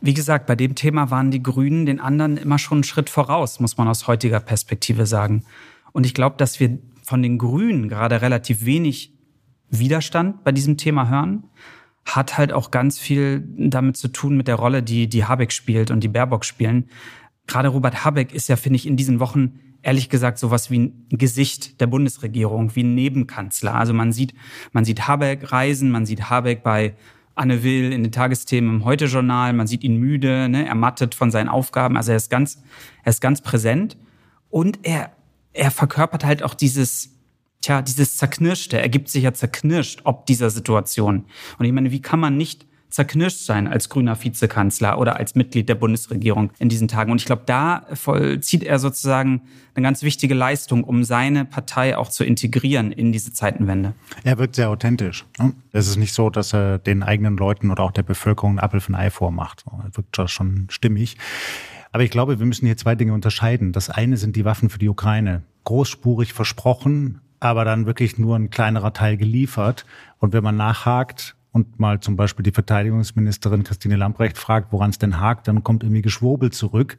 Wie 0.00 0.14
gesagt, 0.14 0.46
bei 0.46 0.56
dem 0.56 0.74
Thema 0.74 1.10
waren 1.10 1.30
die 1.30 1.42
Grünen 1.42 1.84
den 1.84 2.00
anderen 2.00 2.36
immer 2.36 2.58
schon 2.58 2.76
einen 2.76 2.84
Schritt 2.84 3.10
voraus, 3.10 3.60
muss 3.60 3.76
man 3.76 3.88
aus 3.88 4.06
heutiger 4.06 4.40
Perspektive 4.40 5.04
sagen. 5.04 5.44
Und 5.92 6.06
ich 6.06 6.14
glaube, 6.14 6.36
dass 6.38 6.60
wir 6.60 6.78
von 7.02 7.22
den 7.22 7.38
Grünen 7.38 7.88
gerade 7.88 8.22
relativ 8.22 8.64
wenig 8.64 9.12
Widerstand 9.68 10.42
bei 10.42 10.52
diesem 10.52 10.76
Thema 10.76 11.08
hören 11.08 11.44
hat 12.16 12.38
halt 12.38 12.52
auch 12.52 12.70
ganz 12.70 12.98
viel 12.98 13.44
damit 13.56 13.96
zu 13.96 14.08
tun 14.08 14.36
mit 14.36 14.48
der 14.48 14.56
Rolle, 14.56 14.82
die 14.82 15.08
die 15.08 15.24
Habeck 15.24 15.52
spielt 15.52 15.90
und 15.90 16.00
die 16.00 16.08
Baerbock 16.08 16.44
spielen. 16.44 16.88
Gerade 17.46 17.68
Robert 17.68 18.04
Habeck 18.04 18.32
ist 18.32 18.48
ja, 18.48 18.56
finde 18.56 18.76
ich, 18.76 18.86
in 18.86 18.96
diesen 18.96 19.20
Wochen 19.20 19.60
ehrlich 19.82 20.08
gesagt 20.08 20.38
sowas 20.38 20.70
wie 20.70 20.78
ein 20.78 21.06
Gesicht 21.10 21.80
der 21.80 21.86
Bundesregierung, 21.86 22.74
wie 22.76 22.82
ein 22.82 22.94
Nebenkanzler. 22.94 23.74
Also 23.74 23.94
man 23.94 24.12
sieht, 24.12 24.34
man 24.72 24.84
sieht 24.84 25.08
Habeck 25.08 25.52
reisen, 25.52 25.90
man 25.90 26.06
sieht 26.06 26.28
Habeck 26.28 26.62
bei 26.62 26.94
Anne 27.34 27.62
Will 27.62 27.92
in 27.92 28.02
den 28.02 28.12
Tagesthemen 28.12 28.76
im 28.76 28.84
Heute-Journal, 28.84 29.52
man 29.52 29.66
sieht 29.66 29.82
ihn 29.82 29.96
müde, 29.96 30.48
ne, 30.48 30.66
ermattet 30.66 31.14
von 31.14 31.30
seinen 31.30 31.48
Aufgaben. 31.48 31.96
Also 31.96 32.10
er 32.10 32.16
ist 32.16 32.30
ganz, 32.30 32.62
er 33.02 33.10
ist 33.10 33.20
ganz 33.20 33.40
präsent 33.40 33.96
und 34.50 34.80
er, 34.82 35.12
er 35.52 35.70
verkörpert 35.70 36.24
halt 36.24 36.42
auch 36.42 36.54
dieses, 36.54 37.19
tja, 37.60 37.82
dieses 37.82 38.16
Zerknirschte 38.16 38.80
ergibt 38.80 39.08
sich 39.08 39.24
ja 39.24 39.32
zerknirscht 39.32 40.00
ob 40.04 40.26
dieser 40.26 40.50
Situation. 40.50 41.24
Und 41.58 41.64
ich 41.64 41.72
meine, 41.72 41.90
wie 41.90 42.02
kann 42.02 42.20
man 42.20 42.36
nicht 42.36 42.66
zerknirscht 42.90 43.44
sein 43.44 43.66
als 43.66 43.88
grüner 43.88 44.22
Vizekanzler 44.22 44.98
oder 44.98 45.16
als 45.16 45.34
Mitglied 45.34 45.68
der 45.68 45.76
Bundesregierung 45.76 46.50
in 46.58 46.68
diesen 46.68 46.88
Tagen. 46.88 47.12
Und 47.12 47.20
ich 47.20 47.24
glaube, 47.24 47.42
da 47.46 47.86
vollzieht 47.94 48.64
er 48.64 48.78
sozusagen 48.78 49.42
eine 49.74 49.84
ganz 49.84 50.02
wichtige 50.02 50.34
Leistung, 50.34 50.84
um 50.84 51.04
seine 51.04 51.44
Partei 51.44 51.96
auch 51.96 52.08
zu 52.08 52.24
integrieren 52.24 52.92
in 52.92 53.12
diese 53.12 53.32
Zeitenwende. 53.32 53.94
Er 54.24 54.38
wirkt 54.38 54.56
sehr 54.56 54.68
authentisch. 54.68 55.24
Ne? 55.38 55.54
Es 55.72 55.88
ist 55.88 55.96
nicht 55.96 56.12
so, 56.12 56.30
dass 56.30 56.52
er 56.52 56.78
den 56.78 57.02
eigenen 57.02 57.36
Leuten 57.36 57.70
oder 57.70 57.84
auch 57.84 57.92
der 57.92 58.02
Bevölkerung 58.02 58.56
ein 58.56 58.58
Apfel 58.58 58.80
von 58.80 58.94
Ei 58.94 59.10
vormacht. 59.10 59.64
Er 59.66 59.96
wirkt 59.96 60.30
schon 60.30 60.66
stimmig. 60.70 61.16
Aber 61.92 62.02
ich 62.02 62.10
glaube, 62.10 62.38
wir 62.38 62.46
müssen 62.46 62.66
hier 62.66 62.76
zwei 62.76 62.94
Dinge 62.94 63.14
unterscheiden. 63.14 63.72
Das 63.72 63.90
eine 63.90 64.16
sind 64.16 64.36
die 64.36 64.44
Waffen 64.44 64.68
für 64.68 64.78
die 64.78 64.88
Ukraine. 64.88 65.42
Großspurig 65.64 66.32
versprochen, 66.32 67.20
aber 67.40 67.64
dann 67.64 67.86
wirklich 67.86 68.18
nur 68.18 68.36
ein 68.36 68.50
kleinerer 68.50 68.92
Teil 68.92 69.16
geliefert. 69.16 69.86
Und 70.18 70.32
wenn 70.32 70.44
man 70.44 70.56
nachhakt 70.56 71.36
und 71.52 71.80
mal 71.80 72.00
zum 72.00 72.16
Beispiel 72.16 72.42
die 72.42 72.52
Verteidigungsministerin 72.52 73.64
Christine 73.64 73.96
Lamprecht 73.96 74.38
fragt, 74.38 74.72
woran 74.72 74.90
es 74.90 74.98
denn 74.98 75.18
hakt, 75.18 75.48
dann 75.48 75.64
kommt 75.64 75.82
irgendwie 75.82 76.02
Geschwurbel 76.02 76.52
zurück. 76.52 76.98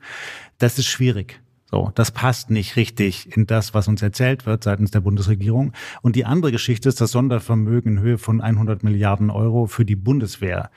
Das 0.58 0.78
ist 0.78 0.88
schwierig. 0.88 1.40
So, 1.70 1.90
das 1.96 2.12
passt 2.12 2.50
nicht 2.50 2.76
richtig 2.76 3.38
in 3.38 3.48
das, 3.48 3.74
was 3.74 3.88
uns 3.88 4.02
erzählt 4.02 4.46
wird 4.46 4.64
seitens 4.64 4.92
der 4.92 5.00
Bundesregierung. 5.00 5.72
Und 6.02 6.18
die 6.18 6.26
andere 6.26 6.52
Geschichte 6.52 6.90
ist 6.90 7.00
das 7.00 7.12
Sondervermögen 7.12 7.98
in 7.98 8.04
Höhe 8.04 8.18
von 8.18 8.42
100 8.42 8.84
Milliarden 8.84 9.30
Euro 9.30 9.68
für 9.68 9.86
die 9.86 9.96
Bundeswehr 9.96 10.70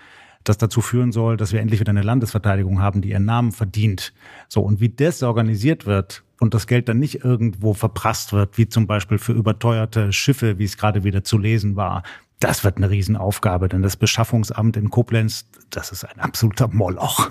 das 0.44 0.58
dazu 0.58 0.80
führen 0.80 1.10
soll, 1.10 1.36
dass 1.36 1.52
wir 1.52 1.60
endlich 1.60 1.80
wieder 1.80 1.90
eine 1.90 2.02
Landesverteidigung 2.02 2.80
haben, 2.80 3.00
die 3.02 3.10
ihren 3.10 3.24
Namen 3.24 3.52
verdient. 3.52 4.12
So, 4.48 4.60
und 4.60 4.80
wie 4.80 4.90
das 4.90 5.22
organisiert 5.22 5.86
wird, 5.86 6.22
und 6.40 6.52
das 6.52 6.66
Geld 6.66 6.88
dann 6.88 6.98
nicht 6.98 7.24
irgendwo 7.24 7.74
verprasst 7.74 8.32
wird, 8.32 8.58
wie 8.58 8.68
zum 8.68 8.86
Beispiel 8.86 9.18
für 9.18 9.32
überteuerte 9.32 10.12
Schiffe, 10.12 10.58
wie 10.58 10.64
es 10.64 10.76
gerade 10.76 11.04
wieder 11.04 11.24
zu 11.24 11.38
lesen 11.38 11.74
war. 11.76 12.02
Das 12.38 12.64
wird 12.64 12.76
eine 12.76 12.90
Riesenaufgabe, 12.90 13.68
denn 13.68 13.82
das 13.82 13.96
Beschaffungsamt 13.96 14.76
in 14.76 14.90
Koblenz, 14.90 15.46
das 15.70 15.92
ist 15.92 16.04
ein 16.04 16.20
absoluter 16.20 16.68
Moloch. 16.68 17.30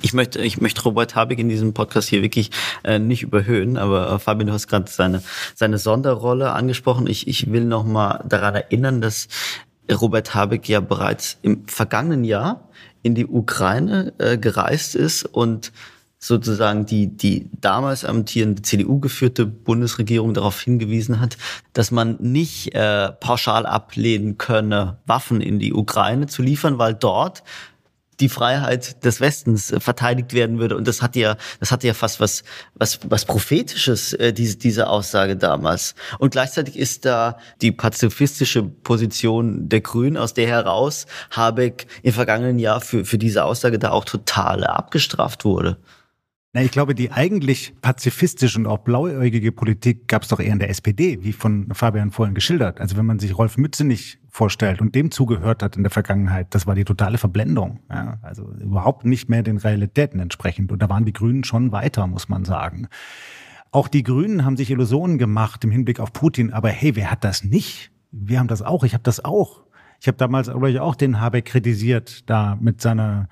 Ich 0.00 0.14
möchte, 0.14 0.40
ich 0.40 0.60
möchte 0.60 0.82
Robert 0.84 1.16
Habeck 1.16 1.40
in 1.40 1.48
diesem 1.48 1.74
Podcast 1.74 2.08
hier 2.08 2.22
wirklich 2.22 2.52
äh, 2.84 3.00
nicht 3.00 3.22
überhöhen, 3.24 3.76
aber 3.76 4.12
äh, 4.12 4.18
Fabian, 4.20 4.46
du 4.46 4.52
hast 4.52 4.68
gerade 4.68 4.88
seine, 4.88 5.22
seine 5.56 5.76
Sonderrolle 5.76 6.52
angesprochen. 6.52 7.08
Ich, 7.08 7.26
ich 7.26 7.50
will 7.50 7.64
noch 7.64 7.84
mal 7.84 8.24
daran 8.28 8.54
erinnern, 8.54 9.00
dass 9.00 9.26
Robert 9.90 10.34
Habeck 10.34 10.68
ja 10.68 10.80
bereits 10.80 11.38
im 11.42 11.66
vergangenen 11.66 12.24
Jahr 12.24 12.68
in 13.02 13.14
die 13.14 13.26
Ukraine 13.26 14.12
äh, 14.18 14.36
gereist 14.36 14.94
ist 14.94 15.24
und 15.24 15.72
sozusagen 16.18 16.84
die, 16.84 17.16
die 17.16 17.48
damals 17.60 18.04
amtierende 18.04 18.62
CDU 18.62 18.98
geführte 18.98 19.46
Bundesregierung 19.46 20.34
darauf 20.34 20.60
hingewiesen 20.60 21.20
hat, 21.20 21.36
dass 21.72 21.90
man 21.90 22.16
nicht 22.18 22.74
äh, 22.74 23.12
pauschal 23.12 23.66
ablehnen 23.66 24.36
könne, 24.36 24.98
Waffen 25.06 25.40
in 25.40 25.58
die 25.60 25.72
Ukraine 25.72 26.26
zu 26.26 26.42
liefern, 26.42 26.78
weil 26.78 26.94
dort 26.94 27.44
die 28.20 28.28
Freiheit 28.28 29.04
des 29.04 29.20
Westens 29.20 29.70
äh, 29.70 29.80
verteidigt 29.80 30.32
werden 30.32 30.58
würde. 30.58 30.76
Und 30.76 30.88
das 30.88 31.02
hat 31.02 31.16
ja, 31.16 31.36
das 31.60 31.70
hatte 31.70 31.86
ja 31.86 31.94
fast 31.94 32.20
was, 32.20 32.44
was, 32.74 33.00
was 33.08 33.24
prophetisches, 33.24 34.12
äh, 34.14 34.32
diese, 34.32 34.56
diese 34.56 34.88
Aussage 34.88 35.36
damals. 35.36 35.94
Und 36.18 36.30
gleichzeitig 36.30 36.76
ist 36.76 37.04
da 37.04 37.38
die 37.60 37.72
pazifistische 37.72 38.62
Position 38.62 39.68
der 39.68 39.80
Grünen, 39.80 40.16
aus 40.16 40.34
der 40.34 40.48
heraus 40.48 41.06
Habeck 41.30 41.86
im 42.02 42.12
vergangenen 42.12 42.58
Jahr 42.58 42.80
für, 42.80 43.04
für 43.04 43.18
diese 43.18 43.44
Aussage 43.44 43.78
da 43.78 43.90
auch 43.90 44.04
total 44.04 44.64
abgestraft 44.64 45.44
wurde. 45.44 45.78
Na, 46.54 46.62
ich 46.62 46.70
glaube, 46.70 46.94
die 46.94 47.12
eigentlich 47.12 47.74
pazifistische 47.82 48.58
und 48.58 48.66
auch 48.66 48.78
blauäugige 48.78 49.52
Politik 49.52 50.08
gab 50.08 50.22
es 50.22 50.28
doch 50.28 50.40
eher 50.40 50.52
in 50.52 50.58
der 50.58 50.70
SPD, 50.70 51.22
wie 51.22 51.32
von 51.32 51.68
Fabian 51.74 52.10
vorhin 52.10 52.34
geschildert. 52.34 52.80
Also 52.80 52.96
wenn 52.96 53.04
man 53.04 53.18
sich 53.18 53.36
Rolf 53.36 53.58
Mütze 53.58 53.84
nicht 53.84 54.17
vorstellt 54.38 54.80
und 54.80 54.94
dem 54.94 55.10
zugehört 55.10 55.62
hat 55.64 55.76
in 55.76 55.82
der 55.82 55.90
Vergangenheit, 55.90 56.54
das 56.54 56.66
war 56.66 56.76
die 56.76 56.84
totale 56.84 57.18
Verblendung. 57.18 57.80
Ja, 57.90 58.18
also 58.22 58.44
überhaupt 58.60 59.04
nicht 59.04 59.28
mehr 59.28 59.42
den 59.42 59.58
Realitäten 59.58 60.20
entsprechend. 60.20 60.70
Und 60.70 60.80
da 60.80 60.88
waren 60.88 61.04
die 61.04 61.12
Grünen 61.12 61.42
schon 61.42 61.72
weiter, 61.72 62.06
muss 62.06 62.28
man 62.28 62.44
sagen. 62.44 62.86
Auch 63.72 63.88
die 63.88 64.04
Grünen 64.04 64.44
haben 64.44 64.56
sich 64.56 64.70
Illusionen 64.70 65.18
gemacht 65.18 65.64
im 65.64 65.72
Hinblick 65.72 65.98
auf 65.98 66.12
Putin. 66.12 66.52
Aber 66.52 66.68
hey, 66.68 66.94
wer 66.94 67.10
hat 67.10 67.24
das 67.24 67.42
nicht? 67.42 67.90
Wir 68.12 68.38
haben 68.38 68.46
das 68.46 68.62
auch. 68.62 68.84
Ich 68.84 68.94
habe 68.94 69.02
das 69.02 69.24
auch. 69.24 69.64
Ich 70.00 70.06
habe 70.06 70.16
damals 70.16 70.48
auch 70.48 70.94
den 70.94 71.20
Habeck 71.20 71.46
kritisiert, 71.46 72.30
da 72.30 72.56
mit 72.60 72.80
seiner 72.80 73.28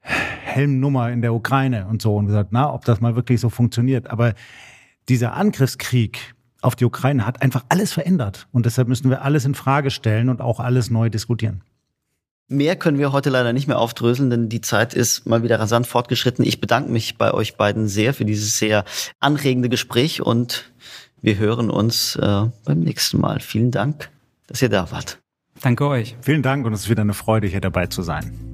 Helmnummer 0.00 1.10
in 1.10 1.22
der 1.22 1.32
Ukraine 1.32 1.86
und 1.86 2.02
so 2.02 2.16
und 2.16 2.26
gesagt, 2.26 2.50
na, 2.52 2.72
ob 2.72 2.84
das 2.84 3.00
mal 3.00 3.16
wirklich 3.16 3.40
so 3.40 3.48
funktioniert. 3.48 4.10
Aber 4.10 4.34
dieser 5.08 5.32
Angriffskrieg 5.32 6.34
auf 6.62 6.76
die 6.76 6.84
Ukraine 6.84 7.26
hat 7.26 7.42
einfach 7.42 7.64
alles 7.68 7.92
verändert. 7.92 8.46
Und 8.52 8.66
deshalb 8.66 8.88
müssen 8.88 9.10
wir 9.10 9.22
alles 9.22 9.44
in 9.44 9.54
Frage 9.54 9.90
stellen 9.90 10.28
und 10.28 10.40
auch 10.40 10.60
alles 10.60 10.90
neu 10.90 11.10
diskutieren. 11.10 11.62
Mehr 12.48 12.74
können 12.74 12.98
wir 12.98 13.12
heute 13.12 13.30
leider 13.30 13.52
nicht 13.52 13.68
mehr 13.68 13.78
aufdröseln, 13.78 14.28
denn 14.28 14.48
die 14.48 14.60
Zeit 14.60 14.92
ist 14.92 15.24
mal 15.24 15.44
wieder 15.44 15.60
rasant 15.60 15.86
fortgeschritten. 15.86 16.44
Ich 16.44 16.60
bedanke 16.60 16.90
mich 16.90 17.16
bei 17.16 17.32
euch 17.32 17.56
beiden 17.56 17.86
sehr 17.86 18.12
für 18.12 18.24
dieses 18.24 18.58
sehr 18.58 18.84
anregende 19.20 19.68
Gespräch 19.68 20.20
und 20.20 20.72
wir 21.22 21.38
hören 21.38 21.70
uns 21.70 22.16
äh, 22.16 22.46
beim 22.64 22.80
nächsten 22.80 23.20
Mal. 23.20 23.38
Vielen 23.38 23.70
Dank, 23.70 24.10
dass 24.48 24.62
ihr 24.62 24.68
da 24.68 24.90
wart. 24.90 25.20
Danke 25.62 25.86
euch. 25.86 26.16
Vielen 26.22 26.42
Dank 26.42 26.66
und 26.66 26.72
es 26.72 26.82
ist 26.82 26.90
wieder 26.90 27.02
eine 27.02 27.14
Freude, 27.14 27.46
hier 27.46 27.60
dabei 27.60 27.86
zu 27.86 28.02
sein. 28.02 28.49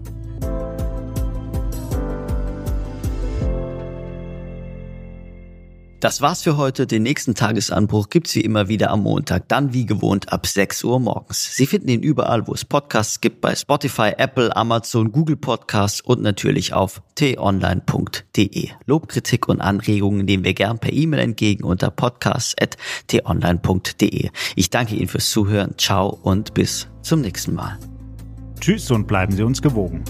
Das 6.01 6.21
war's 6.21 6.43
für 6.43 6.59
heute. 6.59 6.87
Den 6.87 7.03
nächsten 7.03 7.35
Tagesanbruch 7.35 8.11
gibt's 8.11 8.35
wie 8.35 8.43
immer 8.43 8.69
wieder 8.69 8.91
am 8.91 9.03
Montag, 9.03 9.49
dann 9.49 9.73
wie 9.73 9.87
gewohnt 9.87 10.31
ab 10.33 10.47
6 10.47 10.85
Uhr 10.85 11.01
morgens. 11.01 11.57
Sie 11.57 11.65
finden 11.67 11.89
ihn 11.89 12.03
überall, 12.03 12.47
wo 12.47 12.53
es 12.53 12.67
Podcasts 12.67 13.23
gibt, 13.23 13.41
bei 13.41 13.55
Spotify, 13.55 14.13
Apple, 14.17 14.55
Amazon, 14.55 15.11
Google 15.11 15.37
Podcasts 15.37 16.03
und 16.03 16.21
natürlich 16.21 16.75
auf 16.75 17.01
t-online.de. 17.15 18.69
Lob, 18.85 19.09
Kritik 19.09 19.49
und 19.49 19.63
Anregungen 19.63 20.27
nehmen 20.27 20.45
wir 20.45 20.55
gern 20.55 20.79
per 20.79 20.93
E-Mail 20.93 21.21
entgegen 21.21 21.65
unter 21.65 21.91
podcast.t-online.de. 21.91 24.29
Ich 24.55 24.71
danke 24.71 24.97
Ihnen 24.97 25.09
fürs 25.09 25.31
Zuhören. 25.31 25.79
Ciao 25.79 26.19
und 26.23 26.53
bis 26.53 26.89
zum 27.01 27.23
nächsten 27.23 27.55
Mal. 27.55 27.79
Tschüss 28.61 28.91
und 28.91 29.07
bleiben 29.07 29.35
Sie 29.35 29.43
uns 29.43 29.63
gewogen. 29.63 30.05